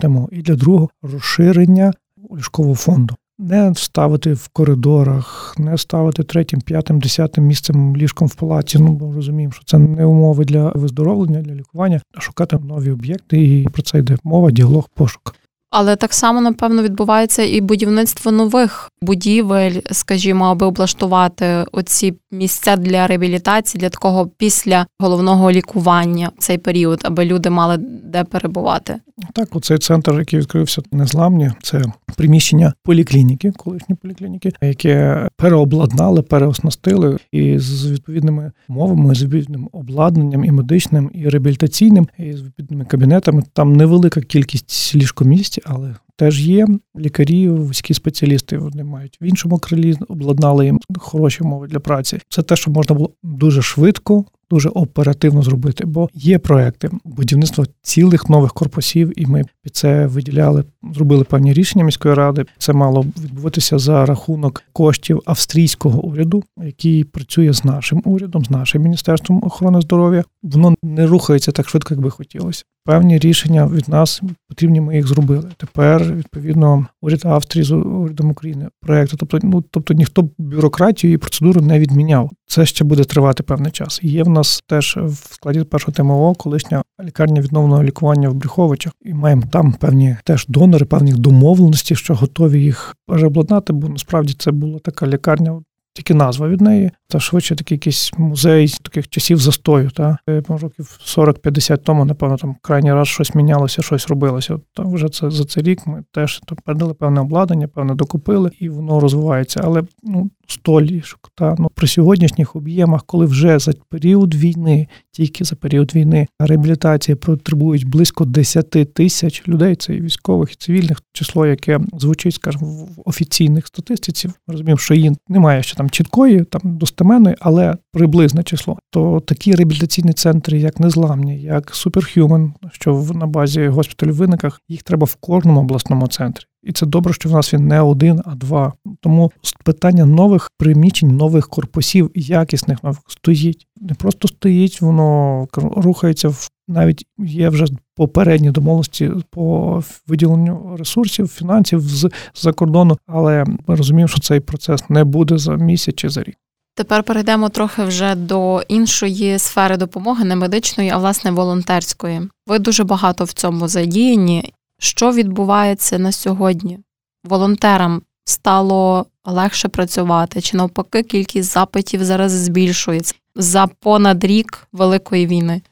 тему, 0.00 0.28
і 0.32 0.42
для 0.42 0.54
другого 0.54 0.90
розширення 1.02 1.92
ліжкового 2.36 2.74
фонду 2.74 3.16
не 3.38 3.74
ставити 3.74 4.32
в 4.32 4.48
коридорах, 4.48 5.54
не 5.58 5.78
ставити 5.78 6.22
третім, 6.22 6.60
п'ятим, 6.60 7.00
десятим 7.00 7.44
місцем 7.44 7.96
ліжком 7.96 8.28
в 8.28 8.34
палаці. 8.34 8.78
Ну 8.78 8.92
бо 8.92 9.12
розуміємо, 9.12 9.52
що 9.52 9.64
це 9.64 9.78
не 9.78 10.04
умови 10.04 10.44
для 10.44 10.68
виздоровлення, 10.68 11.42
для 11.42 11.54
лікування, 11.54 12.00
а 12.14 12.20
шукати 12.20 12.58
нові 12.58 12.90
об'єкти. 12.90 13.44
І 13.44 13.68
про 13.68 13.82
це 13.82 13.98
йде 13.98 14.16
мова, 14.24 14.50
діалог, 14.50 14.88
пошук. 14.94 15.34
Але 15.78 15.96
так 15.96 16.14
само, 16.14 16.40
напевно, 16.40 16.82
відбувається 16.82 17.42
і 17.42 17.60
будівництво 17.60 18.32
нових 18.32 18.90
будівель, 19.02 19.80
скажімо, 19.90 20.44
аби 20.44 20.66
облаштувати 20.66 21.64
оці 21.72 22.14
місця 22.30 22.76
для 22.76 23.06
реабілітації, 23.06 23.80
для 23.80 23.88
такого 23.88 24.30
після 24.38 24.86
головного 24.98 25.50
лікування 25.52 26.30
в 26.38 26.38
цей 26.38 26.58
період, 26.58 27.00
аби 27.04 27.24
люди 27.24 27.50
мали 27.50 27.76
де 28.04 28.24
перебувати. 28.24 28.96
Так, 29.32 29.56
оцей 29.56 29.78
центр, 29.78 30.18
який 30.18 30.40
відкрився 30.40 30.82
незламні, 30.92 31.50
це 31.62 31.82
приміщення 32.16 32.72
поліклініки, 32.82 33.52
колишні 33.56 33.94
поліклініки, 33.94 34.52
яке 34.62 35.28
переобладнали, 35.36 36.22
переоснастили 36.22 37.16
і 37.32 37.58
з 37.58 37.90
відповідними 37.90 38.52
мовами, 38.68 39.14
з 39.14 39.22
відповідним 39.22 39.68
обладнанням 39.72 40.44
і 40.44 40.50
медичним, 40.50 41.10
і 41.14 41.28
реабілітаційним, 41.28 42.08
і 42.18 42.32
з 42.32 42.42
відповідними 42.42 42.84
кабінетами. 42.84 43.42
Там 43.52 43.72
невелика 43.72 44.20
кількість 44.20 44.94
ліжкомісць, 44.94 45.58
але 45.66 45.96
теж 46.16 46.48
є 46.48 46.66
лікарі, 46.98 47.48
вузькі 47.48 47.94
спеціалісти. 47.94 48.58
Вони 48.58 48.84
мають 48.84 49.18
в 49.20 49.24
іншому 49.24 49.58
крилі, 49.58 49.96
обладнали 50.08 50.64
їм 50.64 50.80
хороші 50.98 51.42
умови 51.42 51.66
для 51.66 51.80
праці. 51.80 52.18
Це 52.28 52.42
те, 52.42 52.56
що 52.56 52.70
можна 52.70 52.94
було 52.94 53.10
дуже 53.22 53.62
швидко. 53.62 54.24
Дуже 54.50 54.68
оперативно 54.68 55.42
зробити, 55.42 55.86
бо 55.86 56.08
є 56.14 56.38
проекти 56.38 56.90
будівництва 57.04 57.64
цілих 57.82 58.28
нових 58.28 58.52
корпусів, 58.52 59.20
і 59.20 59.26
ми 59.26 59.44
під 59.62 59.76
це 59.76 60.06
виділяли, 60.06 60.64
зробили 60.94 61.24
певні 61.24 61.52
рішення 61.52 61.84
міської 61.84 62.14
ради. 62.14 62.44
Це 62.58 62.72
мало 62.72 63.06
відбуватися 63.22 63.78
за 63.78 64.06
рахунок 64.06 64.62
коштів 64.72 65.22
австрійського 65.24 66.02
уряду, 66.02 66.44
який 66.64 67.04
працює 67.04 67.52
з 67.52 67.64
нашим 67.64 68.02
урядом, 68.04 68.44
з 68.44 68.50
нашим 68.50 68.82
міністерством 68.82 69.44
охорони 69.44 69.80
здоров'я. 69.80 70.24
Воно 70.42 70.74
не 70.82 71.06
рухається 71.06 71.52
так 71.52 71.68
швидко, 71.68 71.94
як 71.94 72.02
би 72.02 72.10
хотілося 72.10 72.64
певні 72.86 73.18
рішення 73.18 73.66
від 73.66 73.88
нас 73.88 74.22
потрібні. 74.48 74.80
Ми 74.80 74.96
їх 74.96 75.06
зробили. 75.06 75.50
Тепер 75.56 76.05
відповідно 76.14 76.86
уряд 77.02 77.20
Австрії 77.24 77.64
з 77.64 77.72
урядом 77.72 78.30
України 78.30 78.68
проекту. 78.80 79.16
Тобто, 79.16 79.38
ну 79.42 79.64
тобто 79.70 79.94
ніхто 79.94 80.30
бюрократію 80.38 81.12
і 81.12 81.18
процедуру 81.18 81.60
не 81.60 81.78
відміняв. 81.78 82.30
Це 82.46 82.66
ще 82.66 82.84
буде 82.84 83.04
тривати 83.04 83.42
певний 83.42 83.72
час. 83.72 84.00
Є 84.02 84.22
в 84.22 84.28
нас 84.28 84.62
теж 84.66 84.98
в 85.02 85.34
складі 85.34 85.64
першого 85.64 85.92
ТМО 85.92 86.34
колишня 86.34 86.82
лікарня 87.04 87.40
відновленого 87.40 87.84
лікування 87.84 88.28
в 88.28 88.34
Брюховичах, 88.34 88.92
і 89.02 89.14
маємо 89.14 89.42
там 89.52 89.72
певні 89.72 90.16
теж 90.24 90.46
донори, 90.48 90.86
певні 90.86 91.12
домовленості, 91.12 91.94
що 91.94 92.14
готові 92.14 92.62
їх 92.62 92.96
обладнати, 93.08 93.72
бо 93.72 93.88
насправді 93.88 94.34
це 94.38 94.50
була 94.50 94.78
така 94.78 95.06
лікарня 95.06 95.60
тільки 95.96 96.14
назва 96.14 96.48
від 96.48 96.60
неї, 96.60 96.90
та 97.08 97.20
швидше 97.20 97.56
такий 97.56 97.74
якийсь 97.74 98.12
музей 98.18 98.74
таких 98.82 99.08
часів 99.08 99.38
застою. 99.38 99.90
Та 99.90 100.18
е, 100.28 100.42
років 100.48 100.98
40-50 101.06 101.78
тому, 101.78 102.04
напевно, 102.04 102.36
там 102.36 102.56
крайній 102.62 102.92
раз 102.92 103.08
щось 103.08 103.34
мінялося, 103.34 103.82
щось 103.82 104.08
робилося. 104.08 104.58
Та 104.74 104.82
вже 104.82 105.08
це 105.08 105.30
за 105.30 105.44
цей 105.44 105.62
рік 105.62 105.86
ми 105.86 106.04
теж 106.12 106.40
передали 106.64 106.94
певне 106.94 107.20
обладнання, 107.20 107.68
певне 107.68 107.94
докупили, 107.94 108.50
і 108.60 108.68
воно 108.68 109.00
розвивається. 109.00 109.60
Але 109.64 109.82
ну 110.02 110.30
100 110.48 110.80
ліжок. 110.80 111.30
Та 111.34 111.54
ну 111.58 111.68
при 111.74 111.88
сьогоднішніх 111.88 112.56
об'ємах, 112.56 113.04
коли 113.06 113.26
вже 113.26 113.58
за 113.58 113.72
період 113.88 114.34
війни, 114.34 114.88
тільки 115.12 115.44
за 115.44 115.56
період 115.56 115.94
війни, 115.94 116.26
реабілітації 116.40 117.14
потребують 117.14 117.86
близько 117.86 118.24
10 118.24 118.94
тисяч 118.94 119.48
людей. 119.48 119.76
Це 119.76 119.94
і 119.94 120.00
військових, 120.00 120.52
і 120.52 120.54
цивільних 120.54 121.02
число, 121.12 121.46
яке 121.46 121.80
звучить, 121.98 122.34
скажімо, 122.34 122.66
в 122.66 122.88
офіційних 123.04 123.66
статистиці. 123.66 124.28
Розуміємо, 124.48 124.78
що 124.78 124.94
її 124.94 125.12
немає 125.28 125.62
ще 125.62 125.76
там 125.76 125.90
чіткої, 125.90 126.44
там 126.44 126.60
достеменної, 126.64 127.36
але 127.40 127.76
приблизне 127.92 128.42
число. 128.42 128.78
То 128.90 129.20
такі 129.20 129.54
реабілітаційні 129.54 130.12
центри, 130.12 130.58
як 130.58 130.80
незламні, 130.80 131.42
як 131.42 131.72
Superhuman, 131.72 132.52
що 132.72 133.06
на 133.14 133.26
базі 133.26 133.68
госпіталю 133.68 134.12
в 134.12 134.16
виниках, 134.16 134.60
їх 134.68 134.82
треба 134.82 135.04
в 135.04 135.14
кожному 135.14 135.60
обласному 135.60 136.06
центрі. 136.06 136.44
І 136.66 136.72
це 136.72 136.86
добре, 136.86 137.12
що 137.12 137.28
в 137.28 137.32
нас 137.32 137.54
він 137.54 137.66
не 137.66 137.80
один, 137.80 138.20
а 138.24 138.34
два. 138.34 138.72
Тому 139.00 139.32
питання 139.64 140.06
нових 140.06 140.50
приміщень, 140.58 141.16
нових 141.16 141.48
корпусів, 141.48 142.10
якісних 142.14 142.84
нових 142.84 143.00
стоїть. 143.06 143.66
Не 143.80 143.94
просто 143.94 144.28
стоїть, 144.28 144.80
воно 144.80 145.46
рухається 145.56 146.28
в 146.28 146.48
навіть 146.68 147.06
є 147.18 147.48
вже 147.48 147.66
попередні 147.96 148.50
домовленості 148.50 149.10
по 149.30 149.82
виділенню 150.06 150.76
ресурсів, 150.78 151.28
фінансів 151.28 151.80
з 151.80 152.10
за 152.34 152.52
кордону, 152.52 152.98
але 153.06 153.44
ми 153.66 153.74
розуміємо, 153.74 154.08
що 154.08 154.20
цей 154.20 154.40
процес 154.40 154.90
не 154.90 155.04
буде 155.04 155.38
за 155.38 155.54
місяць 155.54 155.94
чи 155.94 156.08
за 156.08 156.22
рік. 156.22 156.36
Тепер 156.74 157.02
перейдемо 157.02 157.48
трохи 157.48 157.84
вже 157.84 158.14
до 158.14 158.62
іншої 158.68 159.38
сфери 159.38 159.76
допомоги, 159.76 160.24
не 160.24 160.36
медичної, 160.36 160.90
а 160.90 160.98
власне 160.98 161.30
волонтерської. 161.30 162.20
Ви 162.46 162.58
дуже 162.58 162.84
багато 162.84 163.24
в 163.24 163.32
цьому 163.32 163.68
задіяні. 163.68 164.52
Що 164.78 165.12
відбувається 165.12 165.98
на 165.98 166.12
сьогодні? 166.12 166.78
Волонтерам 167.24 168.02
стало 168.24 169.06
легше 169.24 169.68
працювати, 169.68 170.40
чи 170.40 170.56
навпаки, 170.56 171.02
кількість 171.02 171.52
запитів 171.52 172.04
зараз 172.04 172.32
збільшується 172.32 173.14
за 173.34 173.66
понад 173.66 174.24
рік 174.24 174.68
великої 174.72 175.26
війни? 175.26 175.62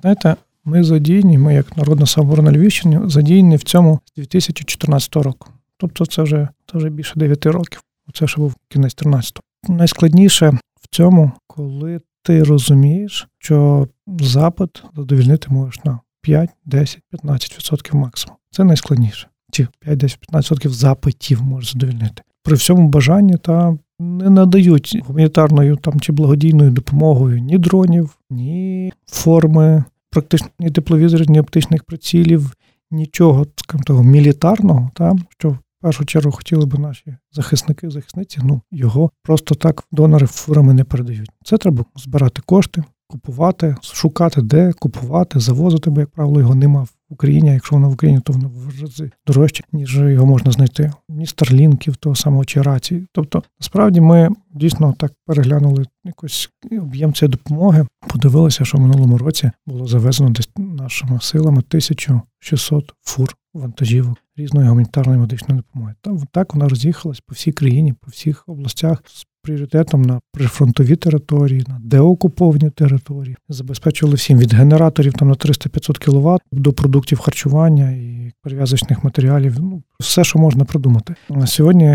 Знаєте, 0.00 0.36
ми 0.64 0.84
задіяні, 0.84 1.38
ми, 1.38 1.54
як 1.54 1.76
Народна 1.76 2.06
самооборона 2.06 2.52
Львівщини, 2.52 3.00
задіяні 3.04 3.56
в 3.56 3.62
цьому 3.62 4.00
з 4.06 4.12
2014 4.14 5.16
року. 5.16 5.48
Тобто 5.76 6.06
це 6.06 6.22
вже 6.22 6.48
це 6.72 6.78
вже 6.78 6.88
більше 6.88 7.12
9 7.16 7.46
років. 7.46 7.82
Це 8.14 8.26
ще 8.26 8.40
був 8.40 8.54
кінець 8.68 8.96
13-го. 8.96 9.74
Найскладніше 9.74 10.58
в 10.80 10.88
цьому, 10.90 11.32
коли 11.46 12.00
ти 12.22 12.44
розумієш, 12.44 13.28
що 13.38 13.88
запит 14.20 14.82
задовільнити 14.96 15.48
можеш 15.50 15.84
на 15.84 16.00
5, 16.22 16.50
10, 16.64 17.00
15% 17.12 17.94
максимум. 17.94 18.37
Це 18.50 18.64
найскладніше. 18.64 19.28
Чи 19.52 19.66
5-10-15% 19.86 20.68
запитів 20.68 21.42
може 21.42 21.72
задовільнити. 21.72 22.22
При 22.42 22.56
всьому 22.56 22.88
бажанні 22.88 23.36
та 23.36 23.76
не 24.00 24.30
надають 24.30 24.98
гуманітарною 25.06 25.76
там 25.76 26.00
чи 26.00 26.12
благодійною 26.12 26.70
допомогою 26.70 27.38
ні 27.38 27.58
дронів, 27.58 28.18
ні 28.30 28.92
форми, 29.06 29.84
практично 30.10 30.48
ні 30.58 30.70
тепловізорів, 30.70 31.30
ні 31.30 31.40
оптичних 31.40 31.84
прицілів, 31.84 32.52
нічого 32.90 33.46
скажімо 33.56 33.84
того, 33.84 34.02
мілітарного, 34.02 34.90
та, 34.94 35.16
що 35.38 35.50
в 35.50 35.58
першу 35.80 36.04
чергу 36.04 36.30
хотіли 36.30 36.66
би 36.66 36.78
наші 36.78 37.16
захисники, 37.32 37.90
захисниці, 37.90 38.40
ну 38.42 38.60
його 38.70 39.10
просто 39.22 39.54
так 39.54 39.84
донори 39.92 40.26
фурами 40.26 40.74
не 40.74 40.84
передають. 40.84 41.30
Це 41.44 41.58
треба 41.58 41.84
збирати 41.96 42.42
кошти, 42.46 42.84
купувати, 43.06 43.76
шукати, 43.82 44.42
де 44.42 44.72
купувати, 44.72 45.40
завозити, 45.40 45.90
бо, 45.90 46.00
як 46.00 46.10
правило, 46.10 46.40
його 46.40 46.54
нема 46.54 46.82
в 46.82 46.90
Україні. 47.10 47.50
а 47.50 47.52
Якщо 47.52 47.76
воно 47.76 47.88
в 47.88 47.92
Україні, 47.92 48.20
то 48.20 48.32
воно 48.32 48.48
в 48.48 48.80
рази 48.82 49.10
дорожче, 49.26 49.64
ніж 49.72 49.96
його 49.96 50.26
можна 50.26 50.52
знайти. 50.52 50.92
Ні 51.08 51.26
старлінків, 51.26 51.96
того 51.96 52.14
самого 52.14 52.44
чи 52.44 52.62
рації. 52.62 53.06
Тобто, 53.12 53.42
насправді, 53.60 54.00
ми 54.00 54.28
дійсно 54.54 54.94
так 54.98 55.12
переглянули 55.26 55.84
якось 56.04 56.50
об'єм 56.72 57.12
цієї 57.12 57.30
допомоги. 57.30 57.86
Подивилися, 58.08 58.64
що 58.64 58.78
в 58.78 58.80
минулому 58.80 59.18
році 59.18 59.50
було 59.66 59.86
завезено 59.86 60.30
десь 60.30 60.50
нашими 60.56 61.20
силами 61.20 61.58
1600 61.58 62.92
фур 63.02 63.34
вантажівок 63.54 64.18
різної 64.36 64.68
гуманітарної 64.68 65.18
медичної 65.18 65.60
допомоги. 65.60 65.94
Та 66.00 66.16
так 66.32 66.54
вона 66.54 66.68
роз'їхалась 66.68 67.20
по 67.20 67.34
всій 67.34 67.52
країні, 67.52 67.92
по 67.92 68.10
всіх 68.10 68.44
областях 68.46 69.02
з 69.06 69.26
пріоритетом 69.42 70.02
на 70.02 70.20
прифронтові 70.32 70.96
території, 70.96 71.64
на 71.68 71.78
деокуповані 71.82 72.70
території. 72.70 73.36
Забезпечували 73.48 74.16
всім 74.16 74.38
від 74.38 74.54
генераторів 74.54 75.12
там 75.12 75.28
на 75.28 75.34
300-500 75.34 75.98
кВт 75.98 76.42
до 76.52 76.72
продуктів 76.72 77.18
харчування 77.18 77.90
і 77.90 78.32
перев'язочних 78.42 79.04
матеріалів. 79.04 79.56
Ну 79.60 79.82
все, 80.00 80.24
що 80.24 80.38
можна 80.38 80.64
придумати. 80.64 81.14
На 81.30 81.46
сьогодні 81.46 81.86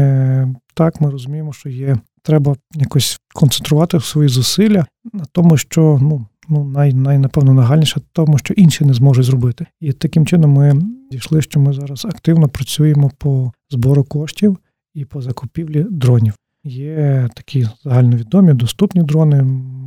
так 0.74 1.02
ми 1.02 1.10
розуміємо, 1.10 1.54
що 1.54 1.70
є. 1.70 1.98
Треба 2.26 2.56
якось 2.76 3.20
концентрувати 3.34 4.00
свої 4.00 4.30
зусилля 4.30 4.86
на 5.14 5.26
тому, 5.32 5.58
що 5.58 6.00
ну 6.02 6.26
ну 6.50 6.64
най, 6.64 6.94
най 6.94 7.18
напевно 7.18 7.54
нагальніше, 7.54 8.02
тому 8.14 8.38
що 8.38 8.54
інші 8.54 8.86
не 8.86 8.94
зможуть 8.94 9.26
зробити. 9.26 9.66
І 9.80 9.92
таким 9.92 10.26
чином 10.26 10.52
ми 10.52 10.82
дійшли, 11.12 11.42
що 11.42 11.60
ми 11.60 11.74
зараз 11.74 12.06
активно 12.06 12.48
працюємо 12.48 13.12
по 13.18 13.52
збору 13.70 14.04
коштів 14.04 14.58
і 14.94 15.06
по 15.06 15.22
закупівлі 15.22 15.86
дронів. 15.90 16.34
Є 16.66 17.30
такі 17.36 17.68
загальновідомі, 17.84 18.54
доступні 18.54 19.04
дрони, 19.04 19.42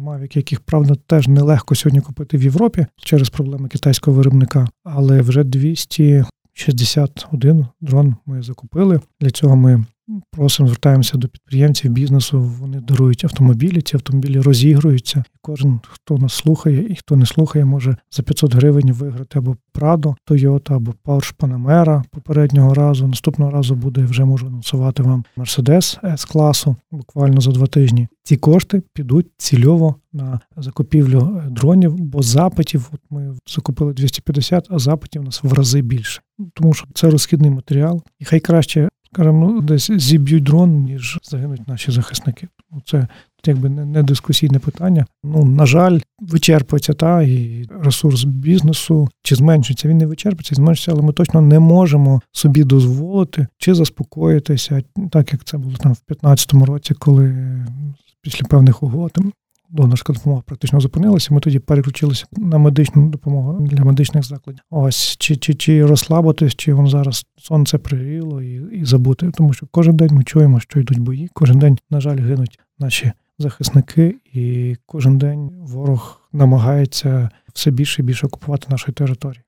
Mavic, 0.05 0.37
яких, 0.37 0.61
правда, 0.61 0.95
теж 1.07 1.29
нелегко 1.29 1.75
сьогодні 1.75 2.01
купити 2.01 2.37
в 2.37 2.43
Європі 2.43 2.87
через 2.97 3.31
проблеми 3.31 3.69
китайського 3.69 4.17
виробника, 4.17 4.69
але 4.85 5.21
вже 5.21 5.45
261 5.45 7.67
дрон 7.81 8.17
ми 8.27 8.43
закупили. 8.43 9.01
Для 9.21 9.31
цього 9.31 9.57
ми 9.57 9.85
Просимо, 10.31 10.69
звертаємося 10.69 11.19
до 11.19 11.29
підприємців 11.29 11.93
бізнесу. 11.93 12.41
Вони 12.41 12.81
дарують 12.81 13.25
автомобілі. 13.25 13.83
Ці 13.83 13.97
автомобілі 13.97 14.41
розігруються. 14.41 15.25
Кожен, 15.41 15.81
хто 15.89 16.19
нас 16.19 16.33
слухає 16.33 16.87
і 16.93 16.97
хто 16.97 17.17
не 17.17 17.27
слухає, 17.27 17.65
може 17.65 17.97
за 18.11 18.23
500 18.23 18.55
гривень 18.55 18.93
виграти 18.93 19.39
або 19.39 19.57
Prado, 19.75 20.15
Toyota, 20.31 20.75
або 20.75 20.95
Porsche 21.05 21.35
Panamera 21.37 22.03
попереднього 22.11 22.75
разу. 22.75 23.07
Наступного 23.07 23.51
разу 23.51 23.75
буде 23.75 24.05
вже 24.05 24.25
можу 24.25 24.47
анонсувати 24.47 25.03
вам 25.03 25.25
Mercedes 25.37 26.05
s 26.05 26.33
класу 26.33 26.77
буквально 26.91 27.41
за 27.41 27.51
два 27.51 27.67
тижні. 27.67 28.09
Ці 28.23 28.37
кошти 28.37 28.83
підуть 28.93 29.27
цільово 29.37 29.95
на 30.13 30.41
закупівлю 30.57 31.43
дронів, 31.51 31.95
бо 31.95 32.23
запитів 32.23 32.91
от 32.93 33.01
ми 33.11 33.35
закупили 33.47 33.93
250, 33.93 34.67
а 34.71 34.79
запитів 34.79 35.23
у 35.23 35.25
нас 35.25 35.43
в 35.43 35.53
рази 35.53 35.83
більше. 35.83 36.21
Тому 36.55 36.75
що 36.75 36.87
це 36.95 37.11
розхідний 37.11 37.51
матеріал, 37.51 38.03
і 38.19 38.25
хай 38.25 38.41
краще 38.41 38.89
скажімо, 39.17 39.51
ну, 39.53 39.61
десь 39.61 39.91
зіб'ють 39.91 40.45
дрон, 40.45 40.71
ніж 40.71 41.19
загинуть 41.23 41.69
наші 41.69 41.91
захисники. 41.91 42.49
Це 42.85 43.09
якби 43.47 43.69
не, 43.69 43.85
не 43.85 44.03
дискусійне 44.03 44.59
питання. 44.59 45.07
Ну, 45.25 45.45
на 45.45 45.67
жаль, 45.67 46.01
вичерпується 46.19 46.93
та 46.93 47.23
і 47.23 47.67
ресурс 47.81 48.25
бізнесу 48.25 49.09
чи 49.23 49.35
зменшується. 49.35 49.89
Він 49.89 49.99
не 49.99 50.07
вичерпується, 50.07 50.55
зменшується, 50.55 50.93
але 50.93 51.03
ми 51.03 51.13
точно 51.13 51.41
не 51.41 51.59
можемо 51.59 52.21
собі 52.33 52.65
дозволити 52.65 53.47
чи 53.59 53.75
заспокоїтися, 53.75 54.83
так 55.11 55.33
як 55.33 55.45
це 55.45 55.59
було 55.59 55.77
там 55.77 55.93
в 55.93 56.03
2015 56.09 56.53
році, 56.53 56.95
коли 56.95 57.35
після 58.23 58.47
певних 58.47 58.83
угод 58.83 59.13
донорська 59.71 60.13
допомога 60.13 60.43
практично 60.47 60.81
зупинилася. 60.81 61.35
Ми 61.35 61.41
тоді 61.41 61.59
переключилися 61.59 62.27
на 62.33 62.59
медичну 62.59 63.09
допомогу 63.09 63.59
для 63.61 63.85
медичних 63.85 64.25
закладів. 64.25 64.61
Ось 64.71 65.17
чи 65.19 65.37
чи, 65.37 65.55
чи 65.55 65.87
розслабитись, 65.87 66.55
чи 66.55 66.75
воно 66.75 66.89
зараз 66.89 67.27
сонце 67.39 67.79
пригріло 67.79 68.43
і 68.43 68.79
і 68.81 68.85
забути. 68.85 69.31
Тому 69.35 69.53
що 69.53 69.67
кожен 69.71 69.97
день 69.97 70.11
ми 70.13 70.25
чуємо, 70.25 70.61
що 70.61 70.81
йдуть 70.81 70.99
бої. 70.99 71.31
Кожен 71.33 71.59
день, 71.59 71.79
на 71.91 72.01
жаль, 72.01 72.19
гинуть 72.19 72.59
наші 72.79 73.13
захисники, 73.39 74.17
і 74.33 74.77
кожен 74.87 75.19
день 75.19 75.51
ворог 75.61 76.21
намагається 76.33 77.31
все 77.55 77.71
більше 77.71 78.03
і 78.03 78.05
більше 78.05 78.27
окупувати 78.27 78.67
нашої 78.71 78.95
території. 78.95 79.43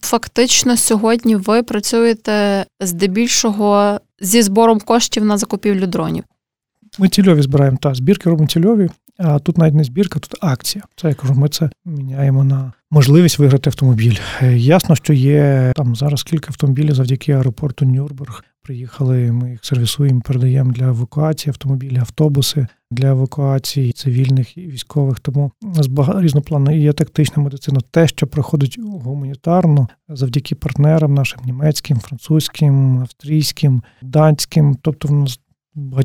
Фактично, 0.00 0.76
сьогодні 0.76 1.36
ви 1.36 1.62
працюєте 1.62 2.66
здебільшого 2.80 4.00
зі 4.20 4.42
збором 4.42 4.80
коштів 4.80 5.24
на 5.24 5.38
закупівлю 5.38 5.86
дронів. 5.86 6.24
Ми 6.98 7.08
цільові 7.08 7.42
збираємо 7.42 7.78
та 7.80 7.94
збірки 7.94 8.30
робимо 8.30 8.48
цільові. 8.48 8.88
А 9.22 9.38
тут 9.38 9.58
навіть 9.58 9.74
не 9.74 9.84
збірка, 9.84 10.18
тут 10.18 10.36
акція. 10.40 10.84
Це 10.96 11.08
я 11.08 11.14
кажу, 11.14 11.34
ми 11.34 11.48
це 11.48 11.70
міняємо 11.84 12.44
на 12.44 12.72
можливість 12.90 13.38
виграти 13.38 13.70
автомобіль. 13.70 14.16
Е, 14.42 14.56
ясно, 14.56 14.96
що 14.96 15.12
є 15.12 15.72
там 15.76 15.96
зараз 15.96 16.22
кілька 16.22 16.48
автомобілів 16.48 16.94
завдяки 16.94 17.32
аеропорту 17.32 17.84
Нюрнберг. 17.84 18.44
Приїхали, 18.62 19.32
ми 19.32 19.50
їх 19.50 19.64
сервісуємо, 19.64 20.20
передаємо 20.20 20.72
для 20.72 20.84
евакуації 20.84 21.50
автомобілі, 21.50 21.96
автобуси 21.96 22.66
для 22.90 23.08
евакуації 23.08 23.92
цивільних 23.92 24.58
і 24.58 24.66
військових. 24.66 25.20
Тому 25.20 25.52
нас 25.62 25.86
багато 25.86 26.20
різнопланна 26.22 26.72
і 26.72 26.80
є 26.80 26.92
тактична 26.92 27.42
медицина. 27.42 27.80
Те, 27.90 28.08
що 28.08 28.26
проходить 28.26 28.78
гуманітарно, 28.80 29.88
завдяки 30.08 30.54
партнерам 30.54 31.14
нашим 31.14 31.40
німецьким, 31.44 31.98
французьким, 31.98 32.98
австрійським, 32.98 33.82
данським. 34.02 34.76
Тобто 34.82 35.08
в 35.08 35.12
нас 35.12 35.40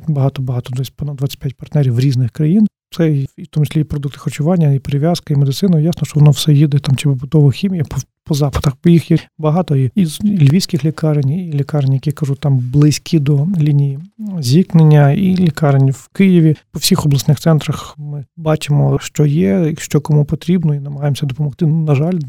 багато 0.08 0.42
багато 0.42 0.74
десь 0.74 0.90
понад 0.90 1.16
25 1.16 1.58
партнерів 1.58 2.00
різних 2.00 2.32
країн. 2.32 2.68
Це 2.98 3.12
і 3.12 3.44
в 3.44 3.48
тому 3.50 3.66
числі 3.66 3.82
і 3.82 3.84
продукти 3.84 4.20
харчування, 4.20 4.72
і 4.72 4.80
прив'язка, 4.80 5.34
і 5.34 5.38
медицина. 5.38 5.80
Ясно, 5.80 6.06
що 6.06 6.20
воно 6.20 6.32
все 6.32 6.54
їде 6.54 6.80
там 6.80 6.96
чи 6.96 7.10
побутова 7.10 7.52
хімія 7.52 7.84
по, 7.84 7.98
по 8.24 8.34
запитах. 8.34 8.74
Бо 8.84 8.90
їх 8.90 9.12
є 9.12 9.18
багато 9.38 9.76
і, 9.76 10.06
з 10.06 10.22
львівських 10.24 10.86
лікарень, 10.86 11.30
і 11.30 11.54
лікарні, 11.54 11.96
які 11.96 12.12
кажуть, 12.12 12.40
там 12.40 12.58
близькі 12.58 13.20
до 13.20 13.48
лінії 13.58 14.00
зіткнення, 14.40 15.12
і 15.12 15.36
лікарні 15.36 15.92
в 15.92 16.10
Києві. 16.14 16.56
По 16.72 16.80
всіх 16.80 17.06
обласних 17.06 17.40
центрах 17.40 17.96
ми 17.98 18.26
бачимо, 18.38 19.00
що 19.02 19.26
є, 19.26 19.76
що 19.78 20.02
кому 20.02 20.26
потрібно, 20.26 20.76
і 20.76 20.80
намагаємося 20.80 21.26
допомогти. 21.26 21.66
Ну, 21.66 21.86
на 21.86 21.96
жаль, 21.96 22.20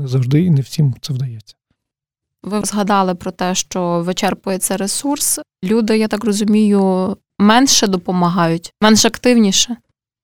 не 0.00 0.08
завжди 0.08 0.42
і 0.42 0.50
не 0.50 0.60
всім 0.60 0.94
це 1.00 1.12
вдається. 1.12 1.54
Ви 2.42 2.60
згадали 2.64 3.14
про 3.14 3.30
те, 3.30 3.54
що 3.54 4.02
вичерпується 4.06 4.76
ресурс. 4.76 5.40
Люди, 5.64 5.98
я 5.98 6.08
так 6.08 6.24
розумію, 6.24 7.16
менше 7.38 7.86
допомагають, 7.86 8.72
менш 8.80 9.04
активніше. 9.04 9.76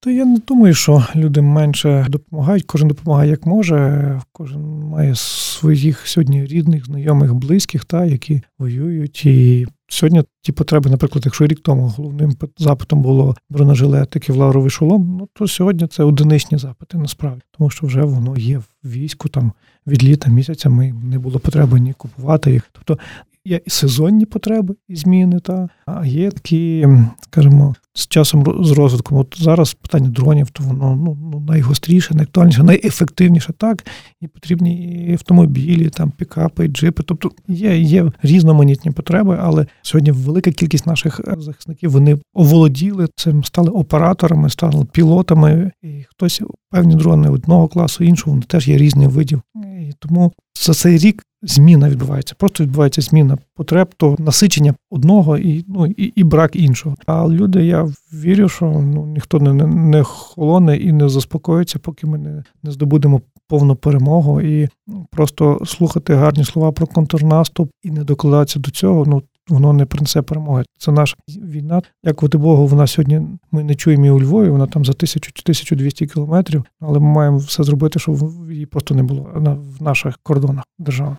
То 0.02 0.10
я 0.10 0.24
не 0.24 0.38
думаю, 0.38 0.74
що 0.74 1.04
люди 1.16 1.40
менше 1.42 2.06
допомагають. 2.08 2.64
Кожен 2.64 2.88
допомагає 2.88 3.30
як 3.30 3.46
може. 3.46 4.20
Кожен 4.32 4.60
має 4.62 5.14
своїх 5.14 6.06
сьогодні 6.06 6.46
рідних, 6.46 6.86
знайомих, 6.86 7.34
близьких, 7.34 7.84
та 7.84 8.04
які 8.04 8.42
воюють. 8.58 9.26
І 9.26 9.66
сьогодні 9.88 10.22
ті 10.42 10.52
потреби, 10.52 10.90
наприклад, 10.90 11.22
якщо 11.24 11.46
рік 11.46 11.60
тому 11.60 11.86
головним 11.96 12.32
запитом 12.58 13.02
було 13.02 13.36
бронежилет 13.50 14.16
і 14.16 14.20
кевларовий 14.20 14.70
шолом, 14.70 15.16
ну 15.20 15.28
то 15.34 15.48
сьогодні 15.48 15.86
це 15.86 16.04
одиничні 16.04 16.58
запити, 16.58 16.98
насправді, 16.98 17.42
тому 17.58 17.70
що 17.70 17.86
вже 17.86 18.02
воно 18.02 18.36
є 18.36 18.58
в 18.58 18.66
війську 18.84 19.28
там 19.28 19.52
від 19.86 20.04
літа 20.04 20.30
місяця. 20.30 20.68
Ми 20.68 20.92
не 20.92 21.18
було 21.18 21.38
потреби 21.38 21.80
ні 21.80 21.92
купувати 21.92 22.52
їх. 22.52 22.70
Тобто 22.72 22.98
є 23.44 23.60
і 23.66 23.70
сезонні 23.70 24.26
потреби 24.26 24.74
і 24.88 24.96
зміни, 24.96 25.40
та 25.40 25.68
а 25.86 26.06
є 26.06 26.30
такі, 26.30 26.88
скажімо, 27.20 27.74
з 27.94 28.06
часом 28.06 28.64
з 28.64 28.70
розвитком. 28.70 29.18
От 29.18 29.34
зараз 29.38 29.74
питання 29.74 30.08
дронів, 30.08 30.50
то 30.50 30.64
воно 30.64 30.96
ну, 30.96 31.18
ну 31.32 31.40
найгостріше, 31.40 32.14
найактуальніше, 32.14 32.62
найефективніше, 32.62 33.52
так, 33.52 33.86
і 34.20 34.28
потрібні 34.28 35.04
і 35.08 35.12
автомобілі, 35.12 35.88
там 35.88 36.10
пікапи, 36.10 36.68
джипи. 36.68 37.02
Тобто 37.02 37.30
є 37.48 37.78
є 37.78 38.12
різноманітні 38.22 38.90
потреби, 38.90 39.38
але 39.40 39.66
сьогодні 39.82 40.10
велика 40.10 40.50
кількість 40.50 40.86
наших 40.86 41.20
е, 41.20 41.34
захисників 41.38 41.90
вони 41.90 42.18
оволоділи 42.34 43.08
цим, 43.16 43.44
стали 43.44 43.70
операторами, 43.70 44.50
стали 44.50 44.84
пілотами, 44.92 45.70
і 45.82 46.04
хтось 46.08 46.42
певні 46.70 46.94
дрони 46.94 47.28
одного 47.28 47.68
класу, 47.68 48.04
іншого, 48.04 48.32
вони 48.32 48.42
теж 48.42 48.68
є 48.68 48.76
різних 48.76 49.08
видів. 49.08 49.42
І 49.90 49.92
тому 49.98 50.32
за 50.60 50.74
цей 50.74 50.98
рік 50.98 51.22
зміна 51.42 51.90
відбувається. 51.90 52.34
Просто 52.38 52.64
відбувається 52.64 53.02
зміна 53.02 53.38
потреб, 53.54 53.88
то 53.96 54.16
насичення 54.18 54.74
одного 54.90 55.38
і 55.38 55.64
ну 55.68 55.86
і, 55.86 56.04
і 56.04 56.24
брак 56.24 56.56
іншого. 56.56 56.96
А 57.06 57.28
люди, 57.28 57.64
я 57.64 57.88
вірю, 58.12 58.48
що 58.48 58.66
ну 58.66 59.06
ніхто 59.06 59.38
не 59.38 59.52
не 59.66 60.02
холоне 60.02 60.76
і 60.76 60.92
не 60.92 61.08
заспокоїться, 61.08 61.78
поки 61.78 62.06
ми 62.06 62.18
не, 62.18 62.44
не 62.62 62.70
здобудемо 62.70 63.20
повну 63.48 63.76
перемогу. 63.76 64.40
І 64.40 64.68
просто 65.10 65.60
слухати 65.66 66.14
гарні 66.14 66.44
слова 66.44 66.72
про 66.72 66.86
контрнаступ 66.86 67.70
і 67.82 67.90
не 67.90 68.04
докладатися 68.04 68.58
до 68.58 68.70
цього. 68.70 69.04
Ну 69.06 69.22
воно 69.50 69.72
не 69.72 69.86
принесе 69.86 70.22
перемоги. 70.22 70.64
Це 70.78 70.92
наша 70.92 71.16
війна. 71.28 71.82
Дякувати 72.04 72.38
Богу, 72.38 72.66
вона 72.66 72.86
сьогодні 72.86 73.22
ми 73.52 73.64
не 73.64 73.74
чуємо 73.74 74.04
її 74.04 74.16
у 74.16 74.20
Львові. 74.20 74.48
Вона 74.48 74.66
там 74.66 74.84
за 74.84 74.92
тисячу 74.92 75.32
чи 75.32 75.42
1200 75.42 76.06
кілометрів, 76.06 76.64
але 76.80 77.00
ми 77.00 77.06
маємо 77.06 77.38
все 77.38 77.64
зробити, 77.64 77.98
щоб 77.98 78.16
її 78.50 78.66
просто 78.66 78.94
не 78.94 79.02
було 79.02 79.30
в 79.78 79.82
наших 79.82 80.18
кордонах 80.22 80.64
держави. 80.78 81.16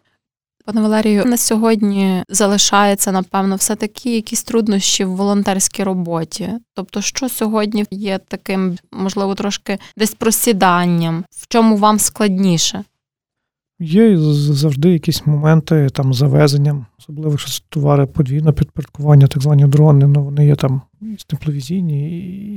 Пане 0.65 0.81
Валерію, 0.81 1.25
на 1.25 1.37
сьогодні 1.37 2.23
залишається 2.29 3.11
напевно 3.11 3.55
все 3.55 3.75
таки 3.75 4.15
якісь 4.15 4.43
труднощі 4.43 5.05
в 5.05 5.15
волонтерській 5.15 5.83
роботі. 5.83 6.49
Тобто, 6.73 7.01
що 7.01 7.29
сьогодні 7.29 7.85
є 7.91 8.19
таким, 8.27 8.77
можливо, 8.91 9.35
трошки 9.35 9.77
десь 9.97 10.13
просіданням, 10.13 11.25
в 11.29 11.47
чому 11.47 11.77
вам 11.77 11.99
складніше? 11.99 12.83
Є 13.83 14.17
завжди 14.17 14.89
якісь 14.89 15.25
моменти 15.25 15.87
там 15.93 16.13
завезенням, 16.13 16.85
особливо 16.99 17.37
що 17.37 17.63
товари 17.69 18.05
подвійного 18.05 18.53
підпорядкування, 18.53 19.27
так 19.27 19.43
звані 19.43 19.67
дрони. 19.67 20.07
Ну 20.07 20.23
вони 20.23 20.45
є 20.45 20.55
там 20.55 20.81
тепловізійні 21.27 22.09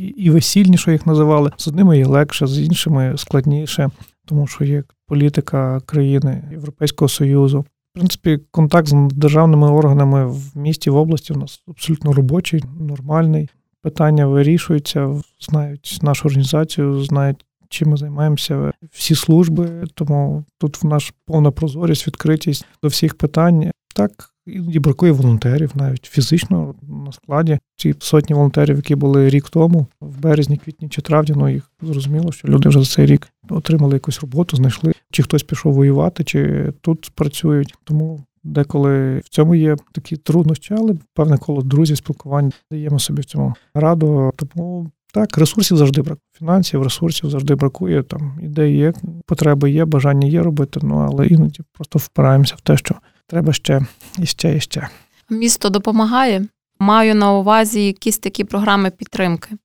і 0.08 0.30
весільні, 0.30 0.76
що 0.76 0.90
їх 0.90 1.06
називали. 1.06 1.50
З 1.56 1.68
одними 1.68 1.98
є 1.98 2.06
легше, 2.06 2.46
з 2.46 2.58
іншими 2.58 3.14
складніше, 3.16 3.90
тому 4.24 4.46
що 4.46 4.64
є 4.64 4.84
політика 5.06 5.80
країни 5.86 6.44
Європейського 6.50 7.08
Союзу. 7.08 7.60
В 7.60 7.94
принципі, 7.94 8.40
контакт 8.50 8.88
з 8.88 8.94
державними 9.12 9.70
органами 9.70 10.26
в 10.26 10.52
місті 10.54 10.90
в 10.90 10.96
області 10.96 11.32
у 11.32 11.36
нас 11.36 11.62
абсолютно 11.68 12.12
робочий, 12.12 12.64
нормальний. 12.80 13.48
Питання 13.82 14.26
вирішуються, 14.26 15.22
знають 15.40 15.98
нашу 16.02 16.28
організацію, 16.28 17.00
знають 17.00 17.44
чим 17.74 17.88
ми 17.88 17.96
займаємося 17.96 18.72
всі 18.90 19.14
служби, 19.14 19.84
тому 19.94 20.44
тут 20.58 20.82
в 20.82 20.86
нас 20.86 21.12
повна 21.26 21.50
прозорість, 21.50 22.06
відкритість 22.06 22.66
до 22.82 22.88
всіх 22.88 23.14
питань. 23.14 23.70
Так 23.94 24.30
іноді 24.46 24.78
бракує 24.78 25.12
волонтерів, 25.12 25.72
навіть 25.74 26.04
фізично 26.04 26.74
на 26.82 27.12
складі. 27.12 27.58
Ці 27.76 27.94
сотні 27.98 28.34
волонтерів, 28.34 28.76
які 28.76 28.94
були 28.94 29.28
рік 29.28 29.48
тому, 29.48 29.86
в 30.00 30.20
березні, 30.20 30.56
квітні 30.56 30.88
чи 30.88 31.02
травні, 31.02 31.34
ну 31.36 31.48
їх 31.48 31.70
зрозуміло, 31.82 32.32
що 32.32 32.48
люди 32.48 32.68
вже 32.68 32.78
за 32.78 32.84
цей 32.84 33.06
рік 33.06 33.28
отримали 33.48 33.94
якусь 33.94 34.20
роботу, 34.20 34.56
знайшли, 34.56 34.92
чи 35.10 35.22
хтось 35.22 35.42
пішов 35.42 35.74
воювати, 35.74 36.24
чи 36.24 36.72
тут 36.80 37.10
працюють. 37.14 37.74
Тому 37.84 38.24
деколи 38.44 39.18
в 39.18 39.28
цьому 39.28 39.54
є 39.54 39.76
такі 39.92 40.16
труднощі, 40.16 40.74
але 40.78 40.94
певне 41.14 41.38
коло 41.38 41.62
друзів, 41.62 41.96
спілкування 41.96 42.50
даємо 42.70 42.98
собі 42.98 43.22
в 43.22 43.24
цьому 43.24 43.54
раду. 43.74 44.32
Тому 44.36 44.90
так, 45.14 45.38
ресурсів 45.38 45.76
завжди 45.76 46.02
бракує. 46.02 46.20
Фінансів, 46.38 46.82
ресурсів 46.82 47.30
завжди 47.30 47.54
бракує. 47.54 48.02
Там 48.02 48.38
ідеї 48.42 48.76
є, 48.76 48.92
потреби 49.26 49.70
є, 49.70 49.84
бажання 49.84 50.28
є 50.28 50.42
робити, 50.42 50.80
ну 50.82 50.96
але 50.96 51.26
іноді 51.26 51.62
просто 51.72 51.98
впираємося 51.98 52.54
в 52.56 52.60
те, 52.60 52.76
що 52.76 52.94
треба 53.26 53.52
ще 53.52 53.86
і 54.18 54.26
ще, 54.26 54.56
і 54.56 54.60
ще. 54.60 54.88
Місто 55.30 55.70
допомагає. 55.70 56.46
Маю 56.78 57.14
на 57.14 57.32
увазі 57.32 57.86
якісь 57.86 58.18
такі 58.18 58.44
програми 58.44 58.90
підтримки. 58.90 59.56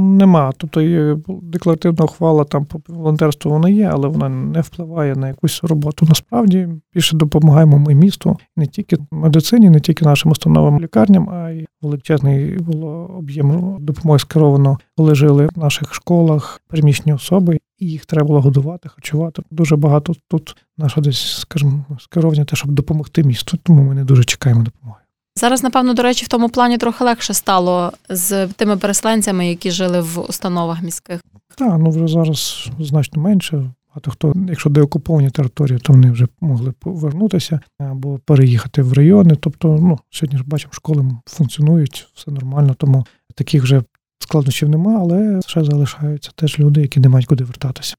Нема. 0.00 0.52
Тобто 0.56 0.82
є 0.82 1.16
декларативна 1.42 2.04
ухвала 2.04 2.44
там 2.44 2.64
по 2.64 2.80
волонтерству 2.88 3.50
вона 3.50 3.68
є, 3.68 3.90
але 3.92 4.08
вона 4.08 4.28
не 4.28 4.60
впливає 4.60 5.16
на 5.16 5.28
якусь 5.28 5.64
роботу. 5.64 6.06
Насправді 6.08 6.68
більше 6.94 7.16
допомагаємо 7.16 7.78
ми 7.78 7.94
місту 7.94 8.36
не 8.56 8.66
тільки 8.66 8.96
медицині, 9.10 9.70
не 9.70 9.80
тільки 9.80 10.04
нашим 10.04 10.30
установам 10.32 10.80
лікарням, 10.80 11.30
а 11.30 11.50
й 11.50 11.66
величезний 11.82 12.58
було 12.58 12.88
об'єм 13.18 13.76
допомоги 13.80 14.18
скеровано, 14.18 14.78
коли 14.96 15.12
в 15.12 15.58
наших 15.58 15.94
школах 15.94 16.60
приміщені 16.68 17.12
особи, 17.12 17.58
і 17.78 17.86
їх 17.86 18.06
треба 18.06 18.26
було 18.26 18.40
годувати, 18.40 18.88
харчувати. 18.88 19.42
Дуже 19.50 19.76
багато 19.76 20.12
тут 20.28 20.56
наша 20.78 21.00
десь, 21.00 21.38
скажімо, 21.38 21.84
скеровання 21.98 22.44
те, 22.44 22.56
щоб 22.56 22.70
допомогти 22.70 23.22
місту. 23.22 23.58
Тому 23.62 23.82
ми 23.82 23.94
не 23.94 24.04
дуже 24.04 24.24
чекаємо 24.24 24.62
допомоги. 24.62 24.99
Зараз, 25.36 25.62
напевно, 25.62 25.94
до 25.94 26.02
речі, 26.02 26.24
в 26.24 26.28
тому 26.28 26.48
плані 26.48 26.78
трохи 26.78 27.04
легше 27.04 27.34
стало 27.34 27.92
з 28.08 28.46
тими 28.46 28.76
переселенцями, 28.76 29.48
які 29.48 29.70
жили 29.70 30.00
в 30.00 30.18
установах 30.28 30.82
міських. 30.82 31.20
Так, 31.56 31.78
ну 31.78 31.90
вже 31.90 32.06
зараз 32.08 32.68
значно 32.78 33.22
менше. 33.22 33.70
Багато 33.88 34.10
хто, 34.10 34.32
якщо 34.48 34.70
деокуповані 34.70 35.30
території, 35.30 35.78
то 35.78 35.92
вони 35.92 36.10
вже 36.10 36.26
могли 36.40 36.72
повернутися 36.72 37.60
або 37.78 38.18
переїхати 38.18 38.82
в 38.82 38.92
райони. 38.92 39.34
Тобто, 39.40 39.68
ну 39.68 39.98
сьогодні 40.10 40.38
ж 40.38 40.44
бачимо, 40.46 40.72
школи 40.72 41.10
функціонують, 41.26 42.08
все 42.14 42.30
нормально, 42.30 42.74
тому 42.78 43.06
таких 43.34 43.62
вже 43.62 43.82
складнощів 44.18 44.68
немає, 44.68 44.98
але 44.98 45.40
ще 45.46 45.64
залишаються 45.64 46.30
теж 46.34 46.58
люди, 46.58 46.80
які 46.80 47.00
не 47.00 47.08
мають 47.08 47.26
куди 47.26 47.44
вертатися. 47.44 47.94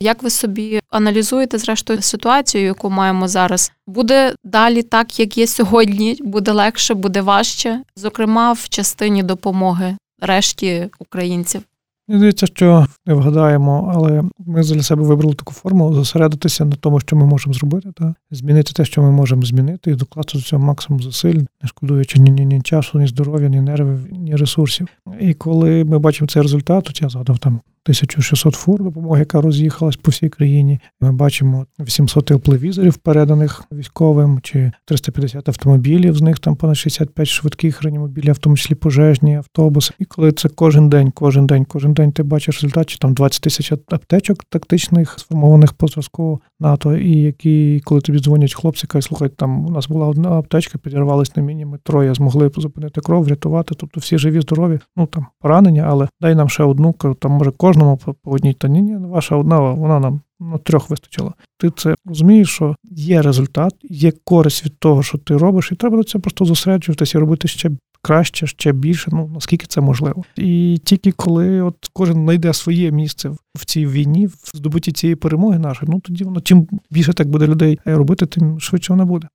Як 0.00 0.22
ви 0.22 0.30
собі 0.30 0.80
аналізуєте 0.90 1.58
зрештою 1.58 2.02
ситуацію, 2.02 2.64
яку 2.64 2.90
маємо 2.90 3.28
зараз? 3.28 3.72
Буде 3.86 4.34
далі 4.44 4.82
так, 4.82 5.20
як 5.20 5.38
є 5.38 5.46
сьогодні, 5.46 6.16
буде 6.20 6.52
легше, 6.52 6.94
буде 6.94 7.20
важче, 7.20 7.82
зокрема 7.96 8.52
в 8.52 8.68
частині 8.68 9.22
допомоги 9.22 9.96
решті 10.20 10.88
українців. 10.98 11.62
Мені 12.08 12.18
здається, 12.18 12.46
що 12.46 12.86
не 13.06 13.14
вгадаємо, 13.14 13.92
але 13.94 14.22
ми 14.38 14.62
для 14.62 14.82
себе 14.82 15.02
вибрали 15.02 15.34
таку 15.34 15.54
форму 15.54 15.94
зосередитися 15.94 16.64
на 16.64 16.76
тому, 16.76 17.00
що 17.00 17.16
ми 17.16 17.26
можемо 17.26 17.54
зробити, 17.54 17.92
та 17.96 18.14
змінити 18.30 18.72
те, 18.72 18.84
що 18.84 19.02
ми 19.02 19.10
можемо 19.10 19.42
змінити, 19.42 19.90
і 19.90 19.94
докласти 19.94 20.38
до 20.38 20.44
цього 20.44 20.64
максимум 20.64 21.02
зусиль, 21.02 21.40
не 21.62 21.68
шкодуючи 21.68 22.18
ні, 22.18 22.30
ні, 22.30 22.46
ні 22.46 22.60
часу, 22.60 22.98
ні 22.98 23.06
здоров'я, 23.06 23.48
ні 23.48 23.60
нервів, 23.60 24.12
ні 24.12 24.36
ресурсів. 24.36 24.88
І 25.20 25.34
коли 25.34 25.84
ми 25.84 25.98
бачимо 25.98 26.28
цей 26.28 26.42
результат, 26.42 26.90
от 26.90 27.02
я 27.02 27.08
згадав 27.08 27.38
там 27.38 27.60
1600 27.84 28.54
фур 28.54 28.82
допомоги, 28.82 29.20
яка 29.20 29.40
роз'їхалась 29.40 29.96
по 29.96 30.10
всій 30.10 30.28
країні. 30.28 30.80
Ми 31.00 31.12
бачимо 31.12 31.66
800 31.80 32.24
тепловізорів, 32.24 32.96
переданих 32.96 33.64
військовим, 33.72 34.40
чи 34.42 34.72
350 34.84 35.48
автомобілів. 35.48 36.16
З 36.16 36.22
них 36.22 36.38
там 36.38 36.56
понад 36.56 36.76
65 36.76 37.28
швидких 37.28 37.82
реанімобілів, 37.82 38.34
в 38.34 38.38
тому 38.38 38.56
числі 38.56 38.74
пожежні 38.74 39.36
автобуси. 39.36 39.94
І 39.98 40.04
коли 40.04 40.32
це 40.32 40.48
кожен 40.48 40.88
день, 40.88 41.10
кожен 41.10 41.46
день, 41.46 41.64
кожен 41.64 41.92
день 41.92 42.12
ти 42.12 42.22
бачиш 42.22 42.62
результат, 42.62 42.88
чи 42.88 42.98
там 42.98 43.14
20 43.14 43.40
тисяч 43.40 43.72
аптечок 43.72 44.44
тактичних, 44.44 45.18
сформованих 45.18 45.72
по 45.72 45.86
зразку 45.86 46.40
НАТО, 46.60 46.96
і 46.96 47.16
які, 47.16 47.80
коли 47.84 48.00
тобі 48.00 48.18
дзвонять 48.18 48.54
хлопці, 48.54 48.86
кажуть, 48.86 49.08
слухай, 49.08 49.28
там 49.28 49.66
у 49.66 49.70
нас 49.70 49.88
була 49.88 50.06
одна 50.06 50.28
аптечка, 50.30 50.78
підірвалась 50.78 51.36
на 51.36 51.42
міні, 51.42 51.66
троє 51.82 52.14
змогли 52.14 52.50
зупинити 52.56 53.00
кров, 53.00 53.24
врятувати. 53.24 53.74
Тобто 53.78 54.00
всі 54.00 54.18
живі, 54.18 54.40
здорові, 54.40 54.78
ну 54.96 55.06
там 55.06 55.26
поранення, 55.40 55.86
але 55.88 56.08
дай 56.20 56.34
нам 56.34 56.48
ще 56.48 56.62
одну, 56.62 56.94
там 57.18 57.32
може 57.32 57.50
кожен 57.56 57.71
кожному 57.72 57.96
по 57.96 58.30
одній 58.30 58.54
та 58.54 58.68
ні, 58.68 58.82
ні, 58.82 58.96
ваша 58.96 59.36
одна, 59.36 59.60
вона 59.60 60.00
нам 60.00 60.20
ну, 60.40 60.58
трьох 60.58 60.90
вистачила. 60.90 61.32
Ти 61.58 61.70
це 61.70 61.94
розумієш, 62.04 62.48
що 62.48 62.76
є 62.90 63.22
результат, 63.22 63.74
є 63.82 64.12
користь 64.24 64.64
від 64.64 64.78
того, 64.78 65.02
що 65.02 65.18
ти 65.18 65.36
робиш, 65.36 65.72
і 65.72 65.74
треба 65.74 65.96
до 65.96 66.04
цього 66.04 66.22
просто 66.22 66.44
зосереджуватися 66.44 67.18
і 67.18 67.20
робити 67.20 67.48
ще 67.48 67.70
краще, 68.02 68.46
ще 68.46 68.72
більше, 68.72 69.10
ну 69.12 69.30
наскільки 69.34 69.66
це 69.66 69.80
можливо. 69.80 70.24
І 70.36 70.80
тільки 70.84 71.12
коли 71.12 71.60
от 71.60 71.76
кожен 71.92 72.14
знайде 72.14 72.52
своє 72.52 72.90
місце 72.90 73.30
в 73.56 73.64
цій 73.64 73.86
війні, 73.86 74.26
в 74.26 74.50
здобутті 74.54 74.92
цієї 74.92 75.16
перемоги 75.16 75.58
нашої, 75.58 75.92
ну 75.92 76.00
тоді 76.00 76.24
воно 76.24 76.40
чим 76.40 76.68
більше 76.90 77.12
так 77.12 77.28
буде 77.28 77.46
людей 77.46 77.78
робити, 77.84 78.26
тим 78.26 78.60
швидше 78.60 78.92
воно 78.92 79.06
буде. 79.06 79.28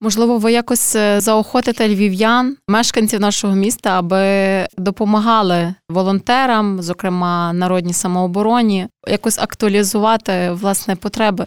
Можливо, 0.00 0.38
ви 0.38 0.52
якось 0.52 0.96
е, 0.96 1.20
заохотите 1.20 1.88
львів'ян, 1.88 2.56
мешканців 2.68 3.20
нашого 3.20 3.54
міста, 3.54 3.98
аби 3.98 4.18
допомагали 4.78 5.74
волонтерам, 5.88 6.82
зокрема 6.82 7.52
народній 7.52 7.92
самообороні, 7.92 8.88
якось 9.08 9.38
актуалізувати 9.38 10.50
власне 10.52 10.96
потреби. 10.96 11.46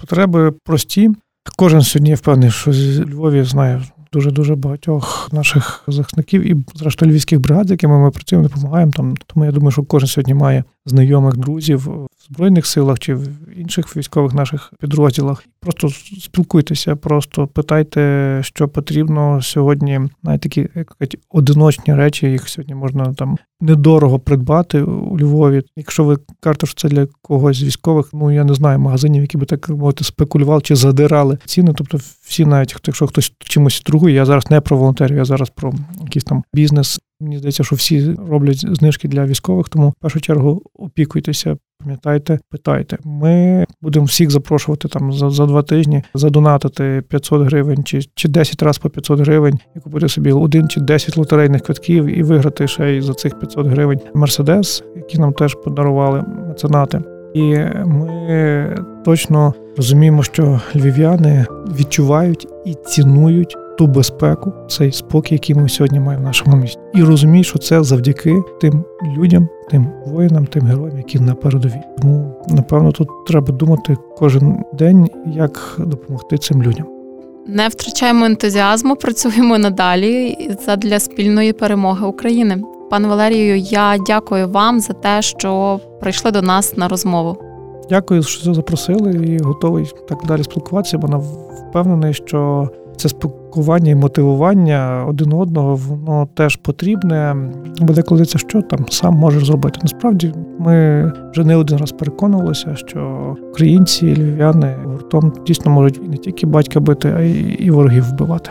Потреби 0.00 0.52
прості. 0.64 1.10
Кожен 1.56 1.82
сьогодні 1.82 2.10
я 2.10 2.16
впевнений, 2.16 2.50
що 2.50 2.72
з 2.72 3.00
Львові 3.00 3.42
знає 3.42 3.82
дуже 4.12 4.30
дуже 4.30 4.54
багатьох 4.54 5.28
наших 5.32 5.82
захисників 5.86 6.42
і 6.42 6.56
зрештою 6.74 7.10
львівських 7.12 7.40
бригад, 7.40 7.68
з 7.68 7.70
якими 7.70 7.98
ми 7.98 8.10
працюємо, 8.10 8.48
допомагаємо 8.48 8.92
там. 8.92 9.14
Тому 9.26 9.44
я 9.44 9.52
думаю, 9.52 9.70
що 9.70 9.82
кожен 9.82 10.08
сьогодні 10.08 10.34
має 10.34 10.64
знайомих 10.86 11.36
друзів 11.36 11.88
збройних 12.30 12.66
силах 12.66 12.98
чи 12.98 13.14
в 13.14 13.28
інших 13.56 13.96
військових 13.96 14.34
наших 14.34 14.72
підрозділах. 14.80 15.44
Просто 15.60 15.88
спілкуйтеся, 16.20 16.96
просто 16.96 17.46
питайте, 17.46 18.38
що 18.42 18.68
потрібно 18.68 19.42
сьогодні. 19.42 20.00
Навіть 20.22 20.40
такі 20.40 20.68
як 20.74 20.96
одиночні 21.30 21.94
речі, 21.94 22.26
їх 22.26 22.48
сьогодні 22.48 22.74
можна 22.74 23.14
там 23.14 23.38
недорого 23.60 24.18
придбати 24.18 24.82
у 24.82 25.18
Львові. 25.18 25.62
Якщо 25.76 26.04
ви 26.04 26.18
кажете, 26.40 26.66
що 26.66 26.74
це 26.76 26.88
для 26.88 27.06
когось 27.22 27.56
з 27.56 27.62
військових, 27.62 28.10
ну 28.12 28.30
я 28.30 28.44
не 28.44 28.54
знаю 28.54 28.78
магазинів, 28.78 29.22
які 29.22 29.38
би 29.38 29.46
так 29.46 29.68
мовити 29.68 30.04
спекулювали 30.04 30.60
чи 30.60 30.76
задирали 30.76 31.38
ціни. 31.44 31.72
Тобто, 31.76 31.98
всі, 32.22 32.46
навіть 32.46 32.74
якщо 32.86 33.06
хтось 33.06 33.32
чимось 33.38 33.80
торгує, 33.80 34.14
я 34.14 34.24
зараз 34.24 34.50
не 34.50 34.60
про 34.60 34.76
волонтерів, 34.76 35.16
я 35.16 35.24
зараз 35.24 35.50
про 35.50 35.72
якийсь 36.04 36.24
там 36.24 36.44
бізнес. 36.54 37.00
Мені 37.24 37.38
здається, 37.38 37.64
що 37.64 37.76
всі 37.76 38.16
роблять 38.28 38.76
знижки 38.76 39.08
для 39.08 39.26
військових, 39.26 39.68
тому 39.68 39.88
в 39.88 39.94
першу 40.00 40.20
чергу 40.20 40.62
опікуйтеся, 40.74 41.56
пам'ятайте, 41.78 42.38
питайте. 42.50 42.98
Ми 43.04 43.64
будемо 43.82 44.06
всіх 44.06 44.30
запрошувати 44.30 44.88
там 44.88 45.12
за 45.12 45.30
за 45.30 45.46
два 45.46 45.62
тижні 45.62 46.02
задонатити 46.14 47.02
500 47.08 47.42
гривень 47.42 47.84
чи 47.84 48.00
чи 48.14 48.28
10 48.28 48.62
разів 48.62 48.82
по 48.82 48.90
500 48.90 49.20
гривень 49.20 49.58
і 49.76 49.80
купити 49.80 50.08
собі 50.08 50.32
один 50.32 50.68
чи 50.68 50.80
10 50.80 51.16
лотерейних 51.16 51.62
квитків 51.62 52.18
і 52.18 52.22
виграти 52.22 52.68
ще 52.68 52.90
й 52.90 53.00
за 53.00 53.14
цих 53.14 53.38
500 53.38 53.66
гривень 53.66 54.00
Мерседес, 54.14 54.84
які 54.96 55.18
нам 55.18 55.32
теж 55.32 55.54
подарували 55.54 56.24
меценати. 56.48 57.02
І 57.34 57.56
ми 57.86 58.84
точно 59.04 59.54
розуміємо, 59.76 60.22
що 60.22 60.60
львів'яни 60.76 61.46
відчувають 61.78 62.46
і 62.64 62.74
цінують 62.74 63.56
ту 63.78 63.86
безпеку, 63.86 64.52
цей 64.68 64.92
спокій, 64.92 65.34
який 65.34 65.56
ми 65.56 65.68
сьогодні 65.68 66.00
маємо 66.00 66.22
в 66.22 66.26
нашому 66.26 66.56
місті, 66.56 66.78
і 66.94 67.02
розумію, 67.02 67.44
що 67.44 67.58
це 67.58 67.82
завдяки 67.82 68.42
тим 68.60 68.84
людям, 69.18 69.48
тим 69.70 69.86
воїнам, 70.06 70.46
тим 70.46 70.62
героям, 70.62 70.98
які 70.98 71.20
на 71.20 71.34
передовій. 71.34 71.80
Тому 72.02 72.34
напевно 72.48 72.92
тут 72.92 73.08
треба 73.26 73.52
думати 73.52 73.96
кожен 74.16 74.64
день, 74.72 75.10
як 75.26 75.76
допомогти 75.78 76.38
цим 76.38 76.62
людям. 76.62 76.86
Не 77.46 77.68
втрачаємо 77.68 78.24
ентузіазму, 78.24 78.96
працюємо 78.96 79.58
надалі 79.58 80.36
задля 80.66 81.00
спільної 81.00 81.52
перемоги 81.52 82.06
України. 82.06 82.62
Пане 82.90 83.08
Валерію, 83.08 83.56
я 83.56 83.96
дякую 84.06 84.48
вам 84.48 84.80
за 84.80 84.92
те, 84.92 85.22
що 85.22 85.80
прийшли 86.00 86.30
до 86.30 86.42
нас 86.42 86.76
на 86.76 86.88
розмову. 86.88 87.36
Дякую, 87.90 88.22
що 88.22 88.54
запросили, 88.54 89.12
і 89.12 89.38
готовий 89.38 89.92
так 90.08 90.18
далі 90.28 90.42
спілкуватися, 90.44 90.98
бо 90.98 91.18
впевнений, 91.68 92.14
що 92.14 92.68
це 92.96 93.08
спілкування 93.08 93.43
і 93.84 93.94
мотивування 93.94 95.04
один 95.08 95.32
одного 95.32 95.76
воно 95.76 96.28
теж 96.34 96.56
потрібне. 96.56 97.36
Бо 97.80 97.92
деколи 97.92 98.24
це 98.24 98.38
що 98.38 98.62
там 98.62 98.86
сам 98.88 99.14
можеш 99.14 99.44
зробити. 99.44 99.78
Насправді 99.82 100.32
ми 100.58 101.12
вже 101.32 101.44
не 101.44 101.56
один 101.56 101.78
раз 101.78 101.92
переконувалися, 101.92 102.76
що 102.76 103.36
українці, 103.50 104.06
львів'яни 104.06 104.76
гуртом 104.84 105.32
дійсно 105.46 105.70
можуть 105.72 106.10
не 106.10 106.16
тільки 106.16 106.46
батька 106.46 106.80
бити, 106.80 107.14
а 107.16 107.20
й 107.20 107.56
і 107.60 107.70
ворогів 107.70 108.04
вбивати. 108.04 108.50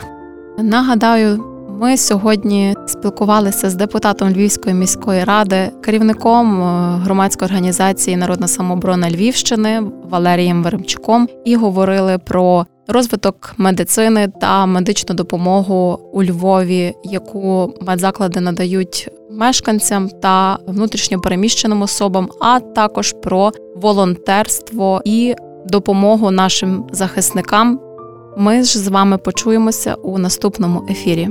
Нагадаю. 0.59 1.43
Ми 1.79 1.97
сьогодні 1.97 2.75
спілкувалися 2.85 3.69
з 3.69 3.75
депутатом 3.75 4.29
Львівської 4.29 4.75
міської 4.75 5.23
ради, 5.23 5.71
керівником 5.81 6.61
е, 6.61 6.97
громадської 7.03 7.47
організації 7.47 8.17
Народна 8.17 8.47
самооборона 8.47 9.09
Львівщини 9.09 9.81
Валерієм 10.09 10.63
Веремчуком 10.63 11.27
і 11.45 11.55
говорили 11.55 12.17
про 12.17 12.65
розвиток 12.87 13.53
медицини 13.57 14.27
та 14.41 14.65
медичну 14.65 15.15
допомогу 15.15 15.99
у 16.13 16.23
Львові, 16.23 16.93
яку 17.03 17.73
медзаклади 17.81 18.39
надають 18.39 19.09
мешканцям 19.31 20.09
та 20.09 20.57
внутрішньопереміщеним 20.67 21.81
особам, 21.81 22.29
а 22.41 22.59
також 22.59 23.15
про 23.23 23.51
волонтерство 23.75 25.01
і 25.05 25.35
допомогу 25.65 26.31
нашим 26.31 26.85
захисникам. 26.91 27.79
Ми 28.37 28.63
ж 28.63 28.79
з 28.79 28.87
вами 28.87 29.17
почуємося 29.17 29.93
у 29.93 30.17
наступному 30.17 30.87
ефірі. 30.89 31.29